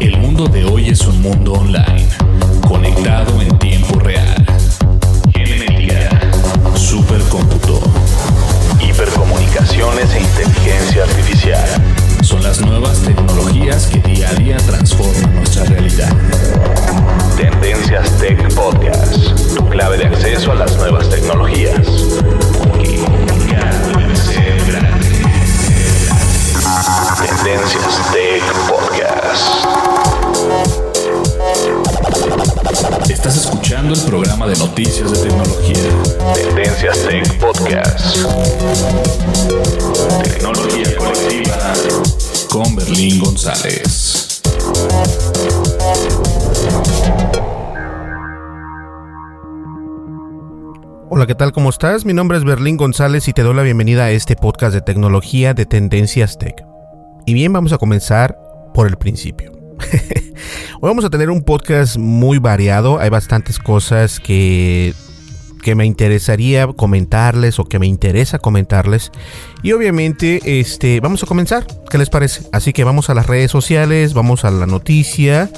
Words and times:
El 0.00 0.18
mundo 0.18 0.46
de 0.46 0.64
hoy 0.64 0.88
es 0.88 1.06
un 1.06 1.22
mundo 1.22 1.52
online, 1.52 2.08
conectado 2.66 3.13
estás? 51.84 52.06
Mi 52.06 52.14
nombre 52.14 52.38
es 52.38 52.44
Berlín 52.44 52.78
González 52.78 53.28
y 53.28 53.34
te 53.34 53.42
doy 53.42 53.54
la 53.54 53.62
bienvenida 53.62 54.04
a 54.04 54.10
este 54.10 54.36
podcast 54.36 54.72
de 54.72 54.80
tecnología 54.80 55.52
de 55.52 55.66
Tendencias 55.66 56.38
Tech. 56.38 56.64
Y 57.26 57.34
bien, 57.34 57.52
vamos 57.52 57.74
a 57.74 57.78
comenzar 57.78 58.38
por 58.72 58.86
el 58.86 58.96
principio. 58.96 59.52
Hoy 60.80 60.88
vamos 60.88 61.04
a 61.04 61.10
tener 61.10 61.28
un 61.28 61.42
podcast 61.42 61.98
muy 61.98 62.38
variado, 62.38 63.00
hay 63.00 63.10
bastantes 63.10 63.58
cosas 63.58 64.18
que, 64.18 64.94
que 65.62 65.74
me 65.74 65.84
interesaría 65.84 66.66
comentarles 66.68 67.58
o 67.58 67.66
que 67.66 67.78
me 67.78 67.86
interesa 67.86 68.38
comentarles. 68.38 69.12
Y 69.62 69.72
obviamente 69.72 70.40
este, 70.60 71.00
vamos 71.00 71.22
a 71.22 71.26
comenzar, 71.26 71.66
¿qué 71.90 71.98
les 71.98 72.08
parece? 72.08 72.48
Así 72.52 72.72
que 72.72 72.84
vamos 72.84 73.10
a 73.10 73.14
las 73.14 73.26
redes 73.26 73.50
sociales, 73.50 74.14
vamos 74.14 74.46
a 74.46 74.50
la 74.50 74.64
noticia 74.64 75.50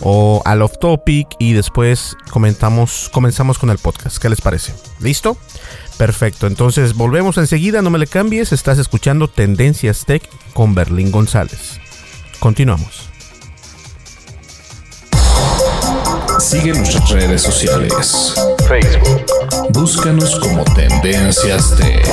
o 0.00 0.42
al 0.44 0.62
off 0.62 0.78
topic 0.78 1.28
y 1.38 1.52
después 1.52 2.16
comentamos, 2.30 3.10
comenzamos 3.12 3.58
con 3.58 3.70
el 3.70 3.78
podcast. 3.78 4.18
¿Qué 4.18 4.28
les 4.28 4.40
parece? 4.40 4.74
¿Listo? 5.00 5.36
Perfecto, 5.98 6.46
entonces 6.46 6.94
volvemos 6.94 7.38
enseguida, 7.38 7.80
no 7.80 7.90
me 7.90 7.98
le 7.98 8.06
cambies, 8.06 8.52
estás 8.52 8.78
escuchando 8.78 9.28
Tendencias 9.28 10.04
Tech 10.04 10.22
con 10.52 10.74
Berlín 10.74 11.10
González. 11.10 11.80
Continuamos. 12.38 13.08
Sigue 16.38 16.74
nuestras 16.74 17.10
redes 17.10 17.42
sociales. 17.42 18.34
Facebook. 18.68 19.24
Búscanos 19.70 20.38
como 20.38 20.64
Tendencias 20.64 21.74
Tech. 21.76 22.06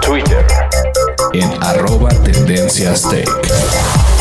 Twitter. 0.00 0.44
En 1.32 1.50
arroba 1.62 2.08
Tendencias 2.24 3.08
Tech. 3.08 4.15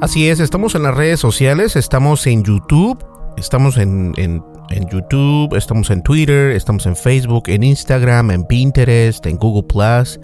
Así 0.00 0.30
es, 0.30 0.40
estamos 0.40 0.74
en 0.74 0.82
las 0.82 0.94
redes 0.94 1.20
sociales, 1.20 1.76
estamos 1.76 2.26
en 2.26 2.42
YouTube, 2.42 3.04
estamos 3.36 3.76
en, 3.76 4.14
en, 4.16 4.42
en, 4.70 4.88
YouTube, 4.88 5.54
estamos 5.54 5.90
en 5.90 6.02
Twitter, 6.02 6.52
estamos 6.52 6.86
en 6.86 6.96
Facebook, 6.96 7.44
en 7.48 7.62
Instagram, 7.62 8.30
en 8.30 8.44
Pinterest, 8.44 9.26
en 9.26 9.36
Google 9.36 9.64
Plus. 9.64 10.18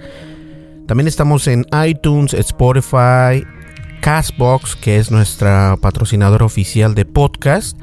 También 0.87 1.07
estamos 1.07 1.47
en 1.47 1.67
iTunes, 1.87 2.33
Spotify, 2.33 3.45
Castbox, 4.01 4.77
que 4.77 4.97
es 4.97 5.11
nuestra 5.11 5.77
patrocinadora 5.79 6.47
oficial 6.47 6.95
de 6.95 7.05
podcast. 7.05 7.77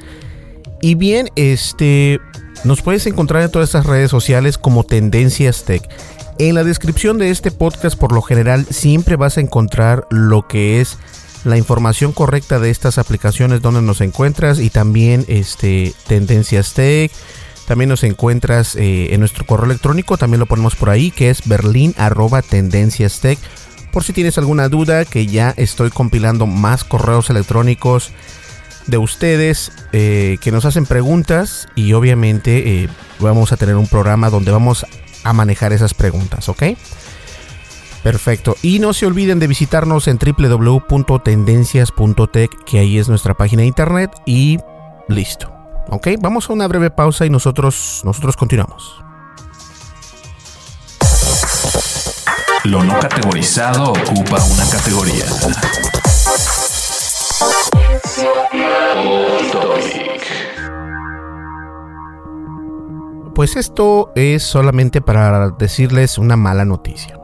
Y 0.82 0.96
bien, 0.96 1.30
este 1.36 2.20
nos 2.64 2.82
puedes 2.82 3.06
encontrar 3.06 3.44
en 3.44 3.52
todas 3.52 3.70
estas 3.70 3.86
redes 3.86 4.10
sociales 4.10 4.58
como 4.58 4.84
Tendencias 4.84 5.64
Tech. 5.64 5.88
En 6.40 6.56
la 6.56 6.64
descripción 6.64 7.20
de 7.20 7.30
este 7.30 7.52
podcast, 7.52 8.00
por 8.00 8.14
lo 8.14 8.24
general, 8.24 8.66
siempre 8.66 9.16
vas 9.16 9.38
a 9.38 9.42
encontrar 9.42 10.08
lo 10.10 10.48
que 10.48 10.82
es 10.82 10.98
la 11.44 11.58
información 11.58 12.12
correcta 12.12 12.60
de 12.60 12.70
estas 12.70 12.98
aplicaciones 12.98 13.62
donde 13.62 13.82
nos 13.82 14.02
encuentras 14.02 14.60
y 14.60 14.70
también 14.70 15.26
este 15.28 15.94
Tendencias 16.08 16.74
Tech. 16.74 17.12
También 17.66 17.90
nos 17.90 18.04
encuentras 18.04 18.76
eh, 18.76 19.14
en 19.14 19.20
nuestro 19.22 19.46
correo 19.46 19.66
electrónico, 19.66 20.18
también 20.18 20.40
lo 20.40 20.46
ponemos 20.46 20.76
por 20.76 20.90
ahí, 20.90 21.12
que 21.12 21.30
es 21.30 21.48
berlin 21.48 21.96
arroba 21.98 22.42
tendencias 22.42 23.22
tech. 23.22 23.40
Por 23.92 24.04
si 24.04 24.12
tienes 24.12 24.38
alguna 24.38 24.68
duda, 24.68 25.06
que 25.06 25.28
ya 25.28 25.54
estoy 25.56 25.90
compilando 25.90 26.46
más 26.46 26.84
correos 26.84 27.30
electrónicos 27.30 28.12
de 28.88 28.98
ustedes 28.98 29.72
eh, 29.94 30.38
que 30.42 30.52
nos 30.52 30.66
hacen 30.66 30.86
preguntas 30.86 31.70
y 31.74 31.94
obviamente 31.94 32.84
eh, 32.84 32.90
vamos 33.20 33.54
a 33.54 33.58
tener 33.58 33.76
un 33.76 33.88
programa 33.88 34.30
donde 34.30 34.52
vamos 34.52 34.86
a 35.24 35.32
manejar 35.32 35.72
esas 35.72 35.94
preguntas, 35.94 36.50
¿ok? 36.50 36.64
Perfecto. 38.04 38.56
Y 38.62 38.78
no 38.80 38.94
se 38.94 39.06
olviden 39.06 39.40
de 39.40 39.48
visitarnos 39.48 40.10
en 40.10 40.20
www.tendencias.tech, 40.20 42.52
que 42.66 42.80
ahí 42.80 42.98
es 42.98 43.08
nuestra 43.08 43.34
página 43.34 43.62
de 43.62 43.68
internet. 43.68 44.12
Y 44.26 44.60
listo. 45.08 45.50
Ok, 45.90 46.10
vamos 46.20 46.50
a 46.50 46.54
una 46.54 46.68
breve 46.68 46.92
pausa 46.92 47.26
y 47.26 47.30
nosotros, 47.30 48.02
nosotros 48.04 48.36
continuamos. 48.36 49.02
Lo 52.66 52.84
no 52.84 53.00
categorizado 53.00 53.92
ocupa 53.92 54.44
una 54.44 54.70
categoría. 54.70 55.26
Pues 63.36 63.56
esto 63.56 64.12
es 64.16 64.44
solamente 64.44 65.02
para 65.02 65.50
decirles 65.50 66.18
una 66.18 66.38
mala 66.38 66.66
noticia. 66.66 67.23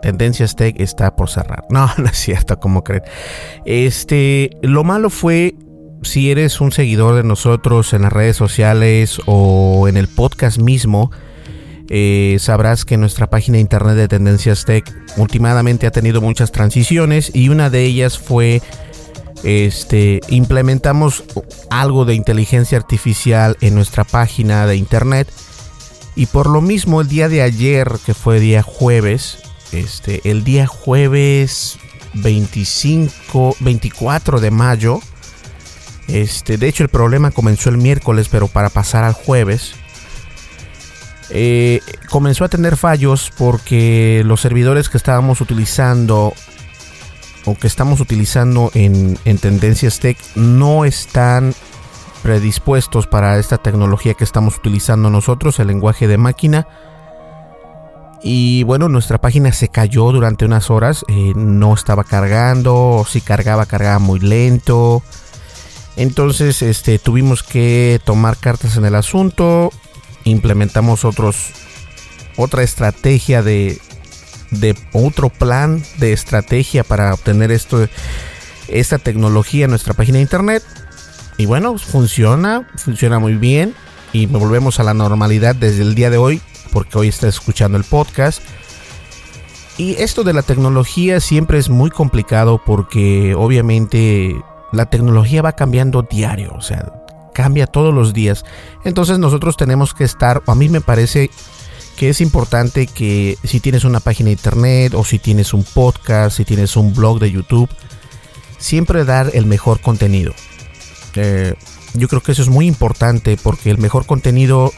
Tendencias 0.00 0.56
Tech 0.56 0.78
está 0.80 1.16
por 1.16 1.28
cerrar. 1.28 1.64
No, 1.70 1.90
no 1.98 2.06
es 2.06 2.18
cierto, 2.18 2.58
como 2.58 2.84
creen. 2.84 3.02
Este, 3.64 4.50
lo 4.62 4.84
malo 4.84 5.10
fue 5.10 5.54
si 6.02 6.30
eres 6.30 6.60
un 6.60 6.72
seguidor 6.72 7.14
de 7.14 7.24
nosotros 7.24 7.92
en 7.92 8.02
las 8.02 8.12
redes 8.12 8.36
sociales 8.36 9.20
o 9.26 9.86
en 9.88 9.96
el 9.96 10.08
podcast 10.08 10.58
mismo, 10.58 11.10
eh, 11.88 12.36
sabrás 12.38 12.84
que 12.84 12.96
nuestra 12.96 13.28
página 13.28 13.56
de 13.56 13.62
internet 13.62 13.96
de 13.96 14.08
Tendencias 14.08 14.64
Tech 14.64 14.84
últimamente 15.16 15.86
ha 15.86 15.90
tenido 15.90 16.20
muchas 16.20 16.52
transiciones 16.52 17.32
y 17.34 17.48
una 17.48 17.68
de 17.68 17.84
ellas 17.84 18.18
fue 18.18 18.62
este 19.42 20.20
implementamos 20.28 21.24
algo 21.70 22.04
de 22.04 22.14
inteligencia 22.14 22.78
artificial 22.78 23.56
en 23.60 23.74
nuestra 23.74 24.04
página 24.04 24.66
de 24.66 24.76
internet 24.76 25.32
Y 26.14 26.26
por 26.26 26.48
lo 26.48 26.60
mismo 26.60 27.00
el 27.00 27.08
día 27.08 27.28
de 27.28 27.42
ayer, 27.42 27.90
que 28.04 28.14
fue 28.14 28.38
día 28.40 28.62
jueves, 28.62 29.38
este, 29.72 30.20
el 30.30 30.44
día 30.44 30.66
jueves 30.66 31.78
25, 32.14 33.56
24 33.60 34.40
de 34.40 34.50
mayo, 34.50 35.00
este, 36.08 36.58
de 36.58 36.68
hecho 36.68 36.82
el 36.82 36.88
problema 36.88 37.30
comenzó 37.30 37.70
el 37.70 37.78
miércoles, 37.78 38.28
pero 38.28 38.48
para 38.48 38.68
pasar 38.68 39.04
al 39.04 39.12
jueves, 39.12 39.74
eh, 41.30 41.80
comenzó 42.08 42.44
a 42.44 42.48
tener 42.48 42.76
fallos 42.76 43.30
porque 43.38 44.22
los 44.24 44.40
servidores 44.40 44.88
que 44.88 44.96
estábamos 44.96 45.40
utilizando 45.40 46.32
o 47.44 47.54
que 47.54 47.68
estamos 47.68 48.00
utilizando 48.00 48.70
en, 48.74 49.16
en 49.24 49.38
Tendencias 49.38 50.00
Tech 50.00 50.18
no 50.34 50.84
están 50.84 51.54
predispuestos 52.22 53.06
para 53.06 53.38
esta 53.38 53.58
tecnología 53.58 54.14
que 54.14 54.24
estamos 54.24 54.56
utilizando 54.56 55.10
nosotros, 55.10 55.58
el 55.58 55.68
lenguaje 55.68 56.06
de 56.06 56.18
máquina. 56.18 56.66
Y 58.22 58.64
bueno, 58.64 58.88
nuestra 58.88 59.20
página 59.20 59.52
se 59.52 59.68
cayó 59.68 60.12
durante 60.12 60.44
unas 60.44 60.70
horas, 60.70 61.04
eh, 61.08 61.32
no 61.34 61.72
estaba 61.72 62.04
cargando, 62.04 63.04
si 63.08 63.20
cargaba, 63.20 63.66
cargaba 63.66 63.98
muy 63.98 64.20
lento. 64.20 65.02
Entonces, 65.96 66.62
este, 66.62 66.98
tuvimos 66.98 67.42
que 67.42 68.00
tomar 68.04 68.36
cartas 68.36 68.76
en 68.76 68.84
el 68.84 68.94
asunto, 68.94 69.70
implementamos 70.24 71.04
otros, 71.04 71.50
otra 72.36 72.62
estrategia 72.62 73.42
de, 73.42 73.80
de 74.50 74.76
otro 74.92 75.30
plan 75.30 75.82
de 75.98 76.12
estrategia 76.12 76.84
para 76.84 77.14
obtener 77.14 77.50
esto, 77.50 77.88
esta 78.68 78.98
tecnología 78.98 79.64
en 79.64 79.70
nuestra 79.70 79.94
página 79.94 80.16
de 80.16 80.22
internet. 80.22 80.62
Y 81.38 81.46
bueno, 81.46 81.78
funciona, 81.78 82.68
funciona 82.76 83.18
muy 83.18 83.34
bien. 83.34 83.74
Y 84.12 84.26
volvemos 84.26 84.80
a 84.80 84.82
la 84.82 84.92
normalidad 84.92 85.54
desde 85.54 85.82
el 85.82 85.94
día 85.94 86.10
de 86.10 86.18
hoy, 86.18 86.42
porque 86.72 86.98
hoy 86.98 87.08
está 87.08 87.28
escuchando 87.28 87.76
el 87.78 87.84
podcast. 87.84 88.42
Y 89.78 89.94
esto 89.94 90.24
de 90.24 90.32
la 90.32 90.42
tecnología 90.42 91.20
siempre 91.20 91.58
es 91.58 91.70
muy 91.70 91.90
complicado 91.90 92.60
porque 92.64 93.34
obviamente 93.34 94.36
la 94.72 94.86
tecnología 94.86 95.42
va 95.42 95.52
cambiando 95.52 96.02
diario, 96.02 96.52
o 96.54 96.60
sea, 96.60 96.92
cambia 97.32 97.66
todos 97.66 97.94
los 97.94 98.12
días. 98.12 98.44
Entonces 98.84 99.18
nosotros 99.18 99.56
tenemos 99.56 99.94
que 99.94 100.04
estar, 100.04 100.42
a 100.46 100.54
mí 100.54 100.68
me 100.68 100.80
parece 100.80 101.30
que 101.96 102.08
es 102.08 102.20
importante 102.20 102.86
que 102.86 103.36
si 103.44 103.60
tienes 103.60 103.84
una 103.84 104.00
página 104.00 104.28
de 104.28 104.32
internet 104.32 104.94
o 104.94 105.04
si 105.04 105.18
tienes 105.18 105.52
un 105.52 105.64
podcast, 105.64 106.36
si 106.36 106.44
tienes 106.44 106.76
un 106.76 106.94
blog 106.94 107.18
de 107.18 107.30
YouTube, 107.30 107.68
siempre 108.58 109.04
dar 109.04 109.30
el 109.34 109.46
mejor 109.46 109.80
contenido. 109.80 110.34
Eh, 111.14 111.54
yo 111.94 112.08
creo 112.08 112.22
que 112.22 112.32
eso 112.32 112.42
es 112.42 112.48
muy 112.48 112.66
importante 112.66 113.36
porque 113.42 113.70
el 113.70 113.78
mejor 113.78 114.06
contenido 114.06 114.72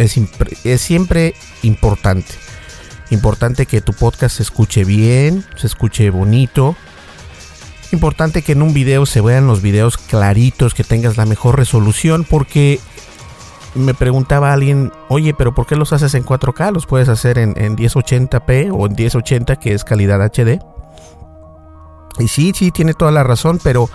es, 0.00 0.18
es, 0.64 0.80
siempre 0.80 1.34
importante. 1.62 2.32
Importante 3.10 3.66
que 3.66 3.80
tu 3.80 3.92
podcast 3.92 4.36
se 4.36 4.42
escuche 4.42 4.84
bien, 4.84 5.44
se 5.56 5.66
escuche 5.66 6.10
bonito. 6.10 6.76
Importante 7.92 8.42
que 8.42 8.52
en 8.52 8.62
un 8.62 8.72
video 8.72 9.04
se 9.04 9.20
vean 9.20 9.46
los 9.46 9.62
videos 9.62 9.98
claritos, 9.98 10.74
que 10.74 10.84
tengas 10.84 11.16
la 11.16 11.26
mejor 11.26 11.58
resolución 11.58 12.24
porque 12.28 12.78
me 13.74 13.94
preguntaba 13.94 14.52
alguien, 14.52 14.92
oye, 15.08 15.34
pero 15.34 15.54
¿por 15.54 15.66
qué 15.66 15.76
los 15.76 15.92
haces 15.92 16.14
en 16.14 16.24
4K? 16.24 16.72
Los 16.72 16.86
puedes 16.86 17.08
hacer 17.08 17.38
en, 17.38 17.54
en 17.56 17.76
1080p 17.76 18.70
o 18.72 18.86
en 18.86 18.94
1080 18.94 19.56
que 19.56 19.74
es 19.74 19.84
calidad 19.84 20.20
HD. 20.22 20.60
Y 22.18 22.28
sí, 22.28 22.52
sí, 22.54 22.70
tiene 22.70 22.94
toda 22.94 23.10
la 23.10 23.24
razón, 23.24 23.60
pero 23.62 23.88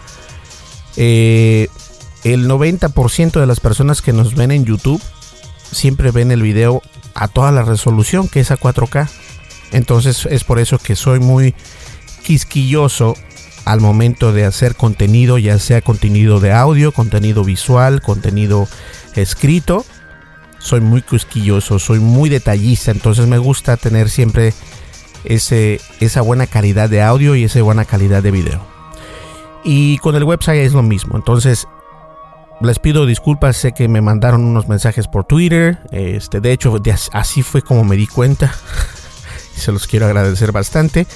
eh, 0.97 1.67
el 2.23 2.49
90% 2.49 3.39
de 3.39 3.45
las 3.45 3.59
personas 3.59 4.01
que 4.01 4.13
nos 4.13 4.35
ven 4.35 4.51
en 4.51 4.65
YouTube 4.65 5.01
siempre 5.71 6.11
ven 6.11 6.31
el 6.31 6.41
video 6.41 6.81
a 7.13 7.27
toda 7.27 7.51
la 7.51 7.63
resolución 7.63 8.27
que 8.27 8.39
es 8.39 8.51
a 8.51 8.57
4K. 8.57 9.09
Entonces 9.71 10.27
es 10.29 10.43
por 10.43 10.59
eso 10.59 10.77
que 10.77 10.95
soy 10.95 11.19
muy 11.19 11.53
quisquilloso 12.23 13.15
al 13.65 13.81
momento 13.81 14.31
de 14.31 14.45
hacer 14.45 14.75
contenido, 14.75 15.37
ya 15.37 15.57
sea 15.59 15.81
contenido 15.81 16.39
de 16.39 16.53
audio, 16.53 16.91
contenido 16.91 17.43
visual, 17.43 18.01
contenido 18.01 18.67
escrito. 19.15 19.85
Soy 20.59 20.81
muy 20.81 21.01
quisquilloso, 21.01 21.79
soy 21.79 21.99
muy 21.99 22.29
detallista, 22.29 22.91
entonces 22.91 23.27
me 23.27 23.37
gusta 23.37 23.77
tener 23.77 24.09
siempre 24.09 24.53
ese, 25.23 25.81
esa 25.99 26.21
buena 26.21 26.47
calidad 26.47 26.89
de 26.89 27.01
audio 27.01 27.35
y 27.35 27.43
esa 27.43 27.61
buena 27.61 27.85
calidad 27.85 28.23
de 28.23 28.31
video. 28.31 28.65
Y 29.63 29.97
con 29.97 30.15
el 30.15 30.23
website 30.23 30.61
es 30.61 30.73
lo 30.73 30.83
mismo. 30.83 31.17
Entonces, 31.17 31.67
les 32.61 32.79
pido 32.79 33.05
disculpas, 33.05 33.57
sé 33.57 33.73
que 33.73 33.87
me 33.87 34.01
mandaron 34.01 34.43
unos 34.43 34.67
mensajes 34.67 35.07
por 35.07 35.25
Twitter. 35.25 35.79
Este, 35.91 36.41
de 36.41 36.51
hecho, 36.51 36.81
así 37.11 37.43
fue 37.43 37.61
como 37.61 37.83
me 37.83 37.95
di 37.95 38.07
cuenta. 38.07 38.53
Se 39.55 39.71
los 39.71 39.87
quiero 39.87 40.05
agradecer 40.05 40.51
bastante. 40.51 41.07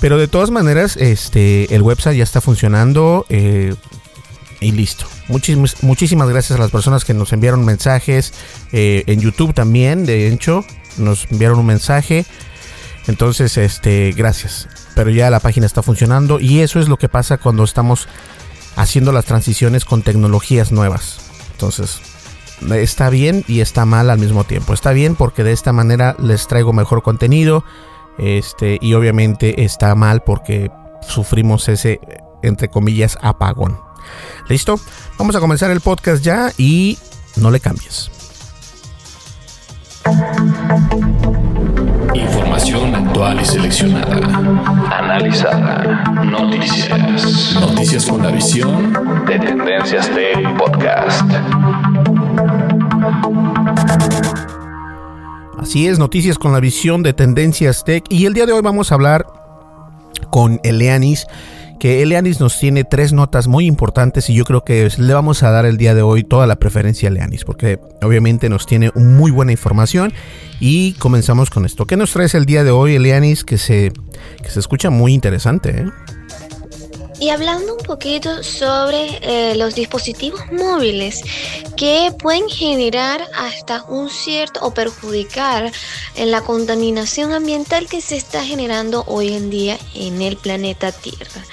Pero 0.00 0.18
de 0.18 0.28
todas 0.28 0.50
maneras, 0.50 0.96
este, 0.96 1.74
el 1.74 1.82
website 1.82 2.16
ya 2.16 2.24
está 2.24 2.40
funcionando. 2.40 3.26
Eh, 3.28 3.74
y 4.60 4.72
listo. 4.72 5.06
Muchísimas, 5.28 5.82
muchísimas 5.82 6.28
gracias 6.28 6.58
a 6.58 6.62
las 6.62 6.70
personas 6.70 7.04
que 7.04 7.14
nos 7.14 7.32
enviaron 7.32 7.64
mensajes. 7.64 8.32
Eh, 8.72 9.04
en 9.06 9.20
YouTube 9.20 9.54
también, 9.54 10.06
de 10.06 10.28
hecho, 10.28 10.64
nos 10.96 11.30
enviaron 11.30 11.60
un 11.60 11.66
mensaje. 11.66 12.26
Entonces, 13.06 13.56
este, 13.56 14.12
gracias 14.12 14.68
pero 14.98 15.10
ya 15.10 15.30
la 15.30 15.38
página 15.38 15.64
está 15.64 15.80
funcionando 15.80 16.40
y 16.40 16.58
eso 16.58 16.80
es 16.80 16.88
lo 16.88 16.96
que 16.96 17.08
pasa 17.08 17.38
cuando 17.38 17.62
estamos 17.62 18.08
haciendo 18.76 19.12
las 19.12 19.24
transiciones 19.24 19.84
con 19.84 20.02
tecnologías 20.02 20.72
nuevas. 20.72 21.18
Entonces, 21.52 22.00
está 22.70 23.10
bien 23.10 23.44
y 23.48 23.60
está 23.60 23.84
mal 23.84 24.10
al 24.10 24.18
mismo 24.18 24.44
tiempo. 24.44 24.72
Está 24.72 24.92
bien 24.92 25.14
porque 25.14 25.44
de 25.44 25.52
esta 25.52 25.72
manera 25.72 26.16
les 26.18 26.46
traigo 26.46 26.72
mejor 26.72 27.02
contenido. 27.02 27.64
Este, 28.18 28.78
y 28.80 28.94
obviamente 28.94 29.64
está 29.64 29.94
mal 29.94 30.22
porque 30.22 30.70
sufrimos 31.00 31.68
ese, 31.68 32.00
entre 32.42 32.68
comillas, 32.68 33.18
apagón. 33.22 33.78
¿Listo? 34.48 34.80
Vamos 35.18 35.36
a 35.36 35.40
comenzar 35.40 35.70
el 35.70 35.80
podcast 35.80 36.22
ya 36.22 36.52
y 36.56 36.98
no 37.36 37.50
le 37.50 37.60
cambies. 37.60 38.10
Información 42.14 42.94
actual 42.94 43.40
y 43.40 43.44
seleccionada. 43.44 44.16
Analizada. 44.98 46.04
Noticias. 46.24 47.54
Noticias 47.54 48.06
con 48.06 48.22
la 48.22 48.30
visión 48.30 48.92
de 49.26 49.38
Tendencias 49.38 50.10
Tech 50.10 50.56
Podcast. 50.56 51.22
Así 55.58 55.86
es, 55.86 55.98
noticias 55.98 56.38
con 56.38 56.52
la 56.52 56.60
visión 56.60 57.02
de 57.02 57.12
Tendencias 57.12 57.84
Tech. 57.84 58.04
Y 58.08 58.26
el 58.26 58.34
día 58.34 58.46
de 58.46 58.52
hoy 58.52 58.62
vamos 58.62 58.90
a 58.90 58.94
hablar 58.94 59.26
con 60.30 60.60
Eleanis 60.62 61.26
que 61.78 62.02
Eleanis 62.02 62.40
nos 62.40 62.58
tiene 62.58 62.84
tres 62.84 63.12
notas 63.12 63.48
muy 63.48 63.66
importantes 63.66 64.28
y 64.30 64.34
yo 64.34 64.44
creo 64.44 64.64
que 64.64 64.88
le 64.96 65.14
vamos 65.14 65.42
a 65.42 65.50
dar 65.50 65.66
el 65.66 65.76
día 65.76 65.94
de 65.94 66.02
hoy 66.02 66.24
toda 66.24 66.46
la 66.46 66.56
preferencia 66.56 67.08
a 67.08 67.12
Eleanis 67.12 67.44
porque 67.44 67.78
obviamente 68.02 68.48
nos 68.48 68.66
tiene 68.66 68.90
muy 68.94 69.30
buena 69.30 69.52
información 69.52 70.12
y 70.60 70.92
comenzamos 70.94 71.50
con 71.50 71.64
esto. 71.64 71.86
¿Qué 71.86 71.96
nos 71.96 72.12
traes 72.12 72.34
el 72.34 72.46
día 72.46 72.64
de 72.64 72.70
hoy 72.70 72.94
Eleanis 72.94 73.44
que 73.44 73.58
se, 73.58 73.92
que 74.42 74.50
se 74.50 74.60
escucha 74.60 74.90
muy 74.90 75.14
interesante? 75.14 75.70
¿eh? 75.70 75.86
Y 77.20 77.30
hablando 77.30 77.74
un 77.74 77.82
poquito 77.82 78.44
sobre 78.44 79.18
eh, 79.22 79.56
los 79.56 79.74
dispositivos 79.74 80.40
móviles 80.52 81.22
que 81.76 82.12
pueden 82.16 82.48
generar 82.48 83.26
hasta 83.34 83.82
un 83.88 84.08
cierto 84.08 84.60
o 84.60 84.72
perjudicar 84.72 85.72
en 86.14 86.30
la 86.30 86.42
contaminación 86.42 87.32
ambiental 87.32 87.88
que 87.88 88.00
se 88.00 88.16
está 88.16 88.44
generando 88.44 89.02
hoy 89.06 89.34
en 89.34 89.50
día 89.50 89.78
en 89.94 90.22
el 90.22 90.36
planeta 90.36 90.92
Tierra. 90.92 91.44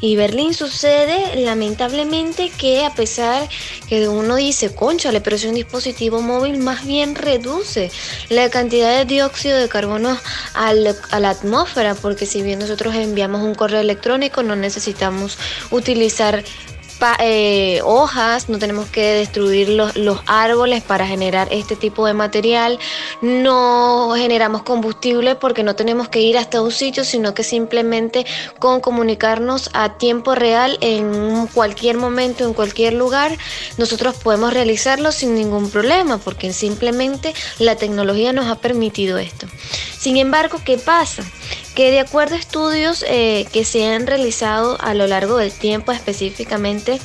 Y 0.00 0.16
Berlín 0.16 0.54
sucede 0.54 1.36
lamentablemente 1.36 2.48
que 2.48 2.86
a 2.86 2.94
pesar 2.94 3.46
que 3.88 4.08
uno 4.08 4.36
dice, 4.36 4.74
conchale, 4.74 5.20
pero 5.20 5.36
es 5.36 5.44
un 5.44 5.54
dispositivo 5.54 6.22
móvil, 6.22 6.58
más 6.58 6.86
bien 6.86 7.14
reduce 7.14 7.90
la 8.30 8.48
cantidad 8.48 8.96
de 8.96 9.04
dióxido 9.04 9.58
de 9.58 9.68
carbono 9.68 10.18
a 10.54 10.72
la 10.72 11.30
atmósfera, 11.30 11.94
porque 11.94 12.24
si 12.24 12.40
bien 12.40 12.60
nosotros 12.60 12.94
enviamos 12.94 13.42
un 13.42 13.54
correo 13.54 13.80
electrónico, 13.80 14.42
no 14.42 14.56
necesitamos 14.56 15.09
utilizar 15.70 16.44
eh, 17.18 17.80
hojas, 17.82 18.48
no 18.48 18.58
tenemos 18.58 18.88
que 18.88 19.14
destruir 19.14 19.70
los, 19.70 19.96
los, 19.96 20.20
árboles 20.26 20.82
para 20.82 21.06
generar 21.06 21.48
este 21.50 21.74
tipo 21.74 22.06
de 22.06 22.12
material, 22.12 22.78
no 23.22 24.12
generamos 24.16 24.62
combustible 24.62 25.34
porque 25.34 25.62
no 25.62 25.74
tenemos 25.74 26.08
que 26.08 26.20
ir 26.20 26.36
hasta 26.36 26.60
un 26.60 26.70
sitio, 26.70 27.04
sino 27.04 27.32
que 27.32 27.42
simplemente 27.42 28.26
con 28.58 28.80
comunicarnos 28.80 29.70
a 29.72 29.96
tiempo 29.96 30.34
real 30.34 30.76
en 30.82 31.46
cualquier 31.48 31.96
momento, 31.96 32.44
en 32.44 32.52
cualquier 32.52 32.92
lugar, 32.92 33.36
nosotros 33.78 34.16
podemos 34.16 34.52
realizarlo 34.52 35.10
sin 35.10 35.34
ningún 35.34 35.70
problema, 35.70 36.18
porque 36.18 36.52
simplemente 36.52 37.32
la 37.58 37.76
tecnología 37.76 38.32
nos 38.32 38.46
ha 38.46 38.56
permitido 38.56 39.16
esto. 39.16 39.46
Sin 39.98 40.16
embargo, 40.16 40.58
¿qué 40.64 40.76
pasa? 40.76 41.24
Que 41.80 41.90
de 41.90 42.00
acuerdo 42.00 42.34
a 42.34 42.38
estudios 42.38 43.02
eh, 43.08 43.46
que 43.54 43.64
se 43.64 43.86
han 43.86 44.06
realizado 44.06 44.76
a 44.82 44.92
lo 44.92 45.06
largo 45.06 45.38
del 45.38 45.50
tiempo, 45.50 45.92
específicamente 45.92 47.00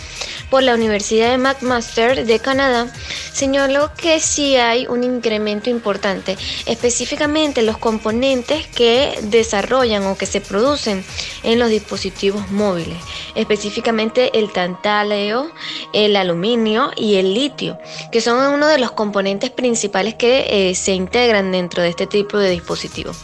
por 0.50 0.64
la 0.64 0.74
Universidad 0.74 1.32
de 1.32 1.38
McMaster 1.38 2.26
de 2.26 2.40
Canadá 2.40 2.92
señaló 3.32 3.92
que 3.96 4.20
sí 4.20 4.58
hay 4.58 4.86
un 4.88 5.06
incremento 5.06 5.70
importante, 5.70 6.38
específicamente 6.66 7.62
los 7.62 7.78
componentes 7.78 8.68
que 8.68 9.18
desarrollan 9.24 10.04
o 10.08 10.18
que 10.18 10.26
se 10.26 10.42
producen 10.42 11.06
en 11.44 11.58
los 11.58 11.70
dispositivos 11.70 12.52
móviles, 12.52 12.98
específicamente 13.34 14.38
el 14.38 14.52
tantaleo, 14.52 15.52
el 15.94 16.18
aluminio 16.18 16.92
y 16.98 17.16
el 17.16 17.34
litio, 17.34 17.78
que 18.12 18.20
son 18.20 18.54
uno 18.54 18.68
de 18.68 18.78
los 18.78 18.92
componentes 18.92 19.52
principales 19.52 20.16
que 20.16 20.70
eh, 20.70 20.76
se 20.76 20.94
integran 20.94 21.54
dentro 21.54 21.82
de 21.82 21.90
este 21.90 22.08
tipo 22.08 22.38
de 22.38 22.50
dispositivos. 22.50 23.18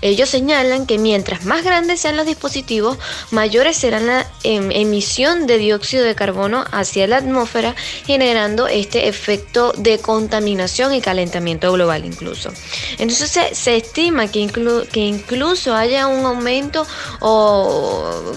Ellos 0.00 0.28
señalan 0.28 0.86
que 0.86 0.98
mientras 0.98 1.44
más 1.44 1.64
grandes 1.64 2.00
sean 2.00 2.16
los 2.16 2.26
dispositivos, 2.26 2.98
mayores 3.30 3.76
será 3.76 4.00
la 4.00 4.26
em, 4.44 4.70
emisión 4.70 5.46
de 5.46 5.58
dióxido 5.58 6.04
de 6.04 6.14
carbono 6.14 6.64
hacia 6.70 7.06
la 7.06 7.16
atmósfera, 7.16 7.74
generando 8.06 8.68
este 8.68 9.08
efecto 9.08 9.72
de 9.76 9.98
contaminación 9.98 10.94
y 10.94 11.00
calentamiento 11.00 11.72
global 11.72 12.04
incluso. 12.04 12.50
Entonces 12.98 13.38
se, 13.52 13.76
estima 13.76 14.28
que, 14.28 14.46
que, 14.92 15.00
incluso 15.00 15.74
haya 15.74 16.06
un 16.06 16.24
aumento 16.24 16.86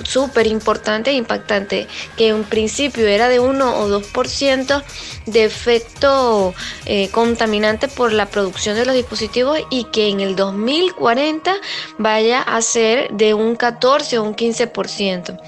súper 0.04 0.48
importante 0.48 1.12
e 1.12 1.14
impactante, 1.14 1.88
que 2.18 2.30
en 2.30 2.44
principio 2.44 3.08
era 3.08 3.30
de 3.30 3.40
1 3.40 3.80
o 3.80 4.02
2% 4.02 4.84
de 5.26 5.44
efecto 5.44 6.54
eh, 6.86 7.10
contaminante 7.10 7.88
por 7.88 8.12
la 8.12 8.28
producción 8.28 8.76
de 8.76 8.86
los 8.86 8.96
dispositivos 8.96 9.60
y 9.70 9.86
que 9.86 10.10
en 10.10 10.20
el 10.20 10.36
2040 10.36 11.51
vaya 11.98 12.42
a 12.42 12.62
ser 12.62 13.12
de 13.12 13.34
un 13.34 13.56
14 13.56 14.18
o 14.18 14.24
un 14.24 14.36
15%. 14.36 15.40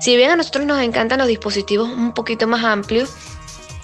Si 0.00 0.16
bien 0.16 0.30
a 0.30 0.36
nosotros 0.36 0.66
nos 0.66 0.80
encantan 0.80 1.18
los 1.18 1.28
dispositivos 1.28 1.88
un 1.88 2.12
poquito 2.12 2.46
más 2.46 2.64
amplios, 2.64 3.10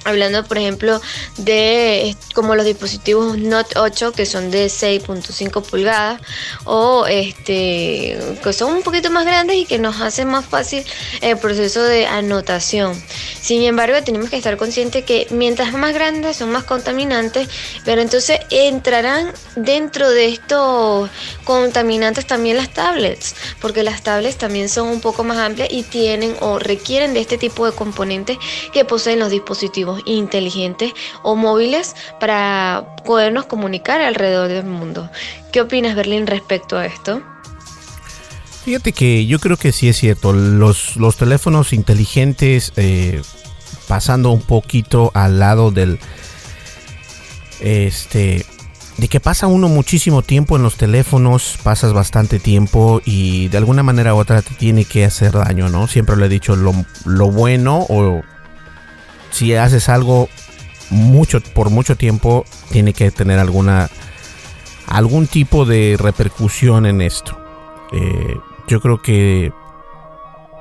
Hablando, 0.09 0.43
por 0.43 0.57
ejemplo, 0.57 1.03
de 1.37 2.17
como 2.35 2.55
los 2.55 2.65
dispositivos 2.65 3.37
Note 3.37 3.79
8 3.79 4.13
que 4.13 4.25
son 4.25 4.51
de 4.51 4.69
6.5 4.69 5.63
pulgadas 5.63 6.23
o 6.65 7.07
este 7.07 8.19
que 8.43 8.53
son 8.55 8.73
un 8.73 8.83
poquito 8.83 9.11
más 9.11 9.27
grandes 9.27 9.57
y 9.57 9.67
que 9.67 9.79
nos 9.79 10.01
hacen 10.01 10.29
más 10.29 10.47
fácil 10.47 10.83
el 11.21 11.37
proceso 11.37 11.83
de 11.83 12.07
anotación. 12.07 12.95
Sin 13.43 13.63
embargo, 13.63 14.03
tenemos 14.03 14.31
que 14.31 14.37
estar 14.37 14.57
conscientes 14.57 15.05
que 15.05 15.27
mientras 15.31 15.75
más 15.75 15.93
grandes 15.93 16.39
son 16.39 16.53
más 16.53 16.65
contaminantes, 16.65 17.49
pero 17.85 18.01
entonces 18.01 18.41
entrarán 18.51 19.33
dentro 19.57 20.09
de 20.09 20.29
estos 20.29 21.11
contaminantes 21.45 22.27
también 22.27 22.57
las 22.57 22.73
tablets, 22.73 23.35
porque 23.61 23.83
las 23.83 24.03
tablets 24.03 24.39
también 24.39 24.69
son 24.69 24.89
un 24.89 25.01
poco 25.01 25.23
más 25.23 25.37
amplias 25.37 25.69
y 25.71 25.83
tienen 25.83 26.35
o 26.41 26.59
requieren 26.59 27.13
de 27.15 27.21
este 27.21 27.37
tipo 27.37 27.67
de 27.67 27.73
componentes 27.73 28.39
que 28.73 28.85
poseen 28.85 29.19
los 29.19 29.31
dispositivos 29.31 29.98
inteligentes 30.05 30.93
o 31.23 31.37
móviles 31.37 31.95
para 32.21 32.97
podernos 33.05 33.47
comunicar 33.47 34.01
alrededor 34.01 34.49
del 34.49 34.65
mundo. 34.65 35.11
¿Qué 35.53 35.61
opinas, 35.61 35.95
Berlín, 35.95 36.27
respecto 36.27 36.77
a 36.77 36.87
esto? 36.87 37.23
Fíjate 38.69 38.93
que 38.93 39.25
yo 39.25 39.39
creo 39.39 39.57
que 39.57 39.73
sí 39.73 39.89
es 39.89 39.97
cierto. 39.97 40.35
Los, 40.35 40.97
los 40.97 41.17
teléfonos 41.17 41.73
inteligentes, 41.73 42.75
eh, 42.77 43.23
pasando 43.87 44.31
un 44.31 44.43
poquito 44.43 45.11
al 45.15 45.39
lado 45.39 45.71
del. 45.71 45.99
Este. 47.61 48.45
De 48.99 49.09
que 49.09 49.21
pasa 49.21 49.47
uno 49.47 49.69
muchísimo 49.69 50.21
tiempo 50.21 50.57
en 50.57 50.65
los 50.65 50.75
teléfonos, 50.75 51.57
pasas 51.63 51.95
bastante 51.95 52.41
tiempo 52.41 53.01
y 53.07 53.49
de 53.49 53.57
alguna 53.57 53.83
manera 53.83 54.15
u 54.15 54.19
otra 54.19 54.43
te 54.43 54.55
tiene 54.55 54.85
que 54.85 55.07
hacer 55.07 55.33
daño, 55.33 55.71
¿no? 55.71 55.87
Siempre 55.87 56.17
le 56.17 56.27
he 56.27 56.29
dicho, 56.29 56.55
lo, 56.55 56.75
lo 57.07 57.31
bueno 57.31 57.87
o 57.89 58.23
si 59.31 59.55
haces 59.55 59.89
algo 59.89 60.29
mucho 60.91 61.41
por 61.41 61.71
mucho 61.71 61.97
tiempo 61.97 62.45
tiene 62.71 62.93
que 62.93 63.11
tener 63.11 63.39
alguna 63.39 63.91
algún 64.87 65.27
tipo 65.27 65.67
de 65.67 65.97
repercusión 65.99 66.87
en 66.87 67.03
esto. 67.03 67.39
Eh, 67.93 68.37
yo 68.69 68.81
creo 68.81 69.03
que 69.03 69.53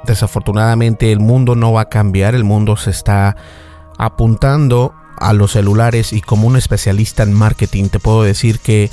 desafortunadamente 0.06 1.12
el 1.12 1.20
mundo 1.20 1.56
no 1.56 1.72
va 1.74 1.82
a 1.82 1.90
cambiar, 1.90 2.36
el 2.36 2.44
mundo 2.44 2.76
se 2.78 2.92
está 2.92 3.36
apuntando 3.98 4.94
a 5.18 5.34
los 5.34 5.54
celulares 5.54 6.14
y 6.14 6.22
como 6.22 6.48
un 6.48 6.58
especialista 6.58 7.24
en 7.24 7.34
marketing 7.34 7.90
te 7.90 8.00
puedo 8.00 8.24
decir 8.24 8.60
que 8.60 8.92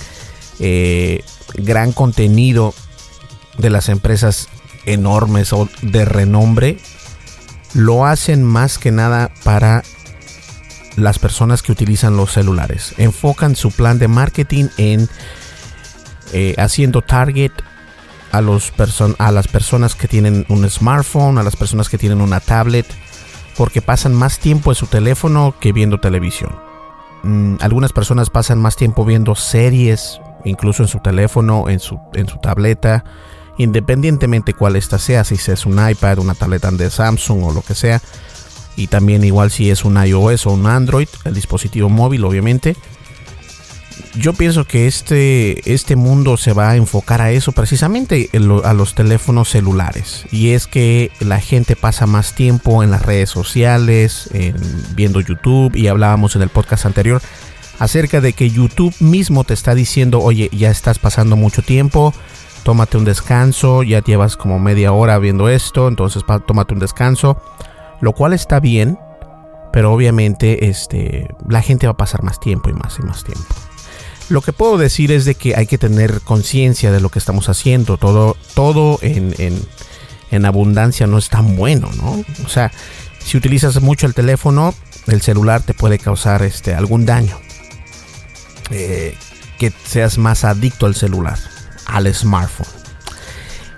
eh, 0.61 1.23
gran 1.55 1.93
contenido 1.93 2.75
de 3.59 3.71
las 3.71 3.89
empresas 3.89 4.49
enormes 4.87 5.53
o 5.53 5.69
de 5.83 6.05
renombre 6.05 6.79
lo 7.75 8.07
hacen 8.07 8.45
más 8.45 8.79
que 8.79 8.93
nada 8.93 9.31
para 9.43 9.83
las 10.97 11.19
personas 11.19 11.63
que 11.63 11.73
utilizan 11.73 12.17
los 12.17 12.33
celulares. 12.33 12.95
Enfocan 12.99 13.57
su 13.57 13.71
plan 13.73 13.99
de 13.99 14.09
marketing 14.09 14.69
en 14.77 15.09
eh, 16.33 16.55
haciendo 16.57 17.03
target 17.03 17.53
a, 18.33 18.41
las 18.41 19.49
personas 19.49 19.95
que 19.95 20.09
tienen 20.09 20.45
un 20.49 20.69
smartphone, 20.69 21.39
a 21.39 21.43
las 21.43 21.57
personas 21.57 21.89
que 21.89 21.99
tienen 21.99 22.21
una 22.21 22.41
tablet, 22.41 22.87
porque 23.57 23.83
pasan 23.83 24.15
más 24.15 24.39
tiempo 24.39 24.73
en 24.73 24.75
su 24.75 24.87
teléfono 24.87 25.55
que 25.61 25.73
viendo 25.73 26.01
televisión. 26.01 26.57
Mm, 27.23 27.57
algunas 27.61 27.93
personas 27.93 28.31
pasan 28.31 28.61
más 28.61 28.77
tiempo 28.77 29.05
viendo 29.05 29.35
series, 29.37 30.21
incluso 30.45 30.83
en 30.83 30.89
su 30.89 30.99
teléfono, 30.99 31.69
en 31.69 31.79
su, 31.79 32.01
en 32.15 32.29
su 32.29 32.39
tableta 32.39 33.05
independientemente 33.59 34.55
cuál 34.55 34.77
esta 34.77 34.99
sea, 34.99 35.25
si 35.25 35.35
es 35.35 35.67
un 35.67 35.89
iPad, 35.89 36.19
una 36.19 36.35
tableta 36.35 36.71
de 36.71 36.91
Samsung 36.91 37.45
o 37.45 37.53
lo 37.53 37.63
que 37.63 37.75
sea, 37.75 38.01
y 38.77 38.89
también 38.89 39.25
igual 39.25 39.51
si 39.51 39.71
es 39.71 39.85
un 39.85 40.03
iOS 40.03 40.47
o 40.47 40.53
un 40.53 40.67
Android, 40.67 41.09
el 41.25 41.35
dispositivo 41.35 41.89
móvil 41.89 42.25
obviamente. 42.25 42.77
Yo 44.17 44.33
pienso 44.33 44.65
que 44.65 44.87
este, 44.87 45.73
este 45.73 45.97
mundo 45.97 46.37
se 46.37 46.53
va 46.53 46.71
a 46.71 46.77
enfocar 46.77 47.21
a 47.21 47.31
eso 47.33 47.53
precisamente 47.53 48.31
a 48.65 48.73
los 48.73 48.95
teléfonos 48.95 49.49
celulares. 49.51 50.25
Y 50.31 50.51
es 50.51 50.67
que 50.67 51.11
la 51.21 51.41
gente 51.41 51.75
pasa 51.77 52.07
más 52.07 52.35
tiempo 52.35 52.83
en 52.83 52.91
las 52.91 53.03
redes 53.03 53.31
sociales, 53.31 54.31
viendo 54.95 55.21
YouTube. 55.21 55.75
Y 55.77 55.89
hablábamos 55.89 56.37
en 56.37 56.43
el 56.43 56.49
podcast 56.49 56.87
anterior 56.87 57.23
acerca 57.79 58.21
de 58.21 58.33
que 58.33 58.51
YouTube 58.51 58.95
mismo 59.01 59.45
te 59.45 59.55
está 59.55 59.75
diciendo, 59.75 60.21
oye, 60.21 60.49
ya 60.53 60.71
estás 60.71 60.99
pasando 60.99 61.37
mucho 61.37 61.63
tiempo, 61.63 62.15
tómate 62.65 62.97
un 62.97 63.05
descanso, 63.05 63.83
ya 63.83 64.03
llevas 64.03 64.37
como 64.37 64.59
media 64.59 64.93
hora 64.93 65.19
viendo 65.19 65.49
esto, 65.49 65.87
entonces 65.87 66.25
tómate 66.47 66.75
un 66.75 66.81
descanso, 66.81 67.41
lo 68.01 68.13
cual 68.13 68.33
está 68.33 68.59
bien, 68.59 68.99
pero 69.73 69.93
obviamente 69.93 70.69
este, 70.69 71.29
la 71.49 71.63
gente 71.63 71.87
va 71.87 71.93
a 71.93 71.97
pasar 71.97 72.23
más 72.23 72.41
tiempo 72.41 72.71
y 72.71 72.73
más 72.73 72.99
y 72.99 73.03
más 73.03 73.23
tiempo. 73.23 73.55
Lo 74.31 74.41
que 74.41 74.55
puedo 74.55 74.79
decir 74.79 75.13
es 75.13 75.27
de 75.27 75.35
que 75.35 75.55
hay 75.55 75.67
que 75.67 75.77
tener 75.77 76.23
conciencia 76.23 76.91
de 76.91 77.01
lo 77.01 77.11
que 77.11 77.19
estamos 77.19 77.51
haciendo, 77.51 77.99
todo, 77.99 78.37
todo 78.55 78.99
en, 79.03 79.35
en, 80.31 80.47
abundancia 80.47 81.07
no 81.07 81.19
es 81.19 81.29
tan 81.29 81.57
bueno, 81.57 81.91
¿no? 81.97 82.25
O 82.45 82.49
sea, 82.49 82.73
si 83.19 83.37
utilizas 83.37 83.81
mucho 83.83 84.07
el 84.07 84.15
teléfono, 84.15 84.75
el 85.07 85.21
celular 85.21 85.63
te 85.63 85.75
puede 85.75 85.99
causar 85.99 86.43
este, 86.43 86.75
algún 86.75 87.07
daño. 87.07 87.39
Eh, 88.71 89.15
que 89.59 89.73
seas 89.85 90.19
más 90.19 90.43
adicto 90.43 90.87
al 90.87 90.97
celular 90.97 91.39
al 91.95 92.13
smartphone. 92.13 92.69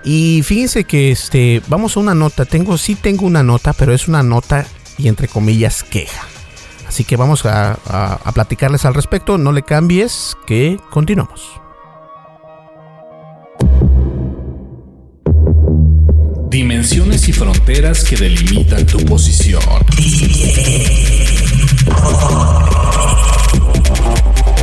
Y 0.05 0.43
fíjense 0.43 0.85
que 0.85 1.11
este, 1.11 1.63
vamos 1.69 1.97
a 1.97 2.01
una 2.01 2.15
nota. 2.15 2.45
Tengo, 2.45 2.79
sí 2.79 2.95
tengo 2.95 3.27
una 3.27 3.43
nota, 3.43 3.73
pero 3.73 3.93
es 3.93 4.09
una 4.09 4.23
nota 4.23 4.67
y 4.99 5.09
entre 5.09 5.29
comillas 5.29 5.83
queja. 5.83 6.23
Así 6.89 7.05
que 7.05 7.17
vamos 7.17 7.45
a, 7.45 7.73
a 7.73 8.33
platicarles 8.33 8.85
al 8.85 8.95
respecto. 8.95 9.37
No 9.37 9.53
le 9.53 9.63
cambies, 9.63 10.37
que 10.47 10.79
continuamos. 10.91 11.61
Dimensiones 16.49 17.29
y 17.29 17.33
fronteras 17.33 18.05
que 18.05 18.17
delimitan 18.17 18.87
tu 18.87 18.99
posición. 19.05 19.61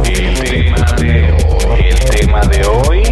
El 0.06 0.40
tema 0.40 0.86
de 0.94 1.34
hoy, 1.34 1.82
el 1.90 2.00
tema 2.10 2.42
de 2.46 2.66
hoy 2.66 3.04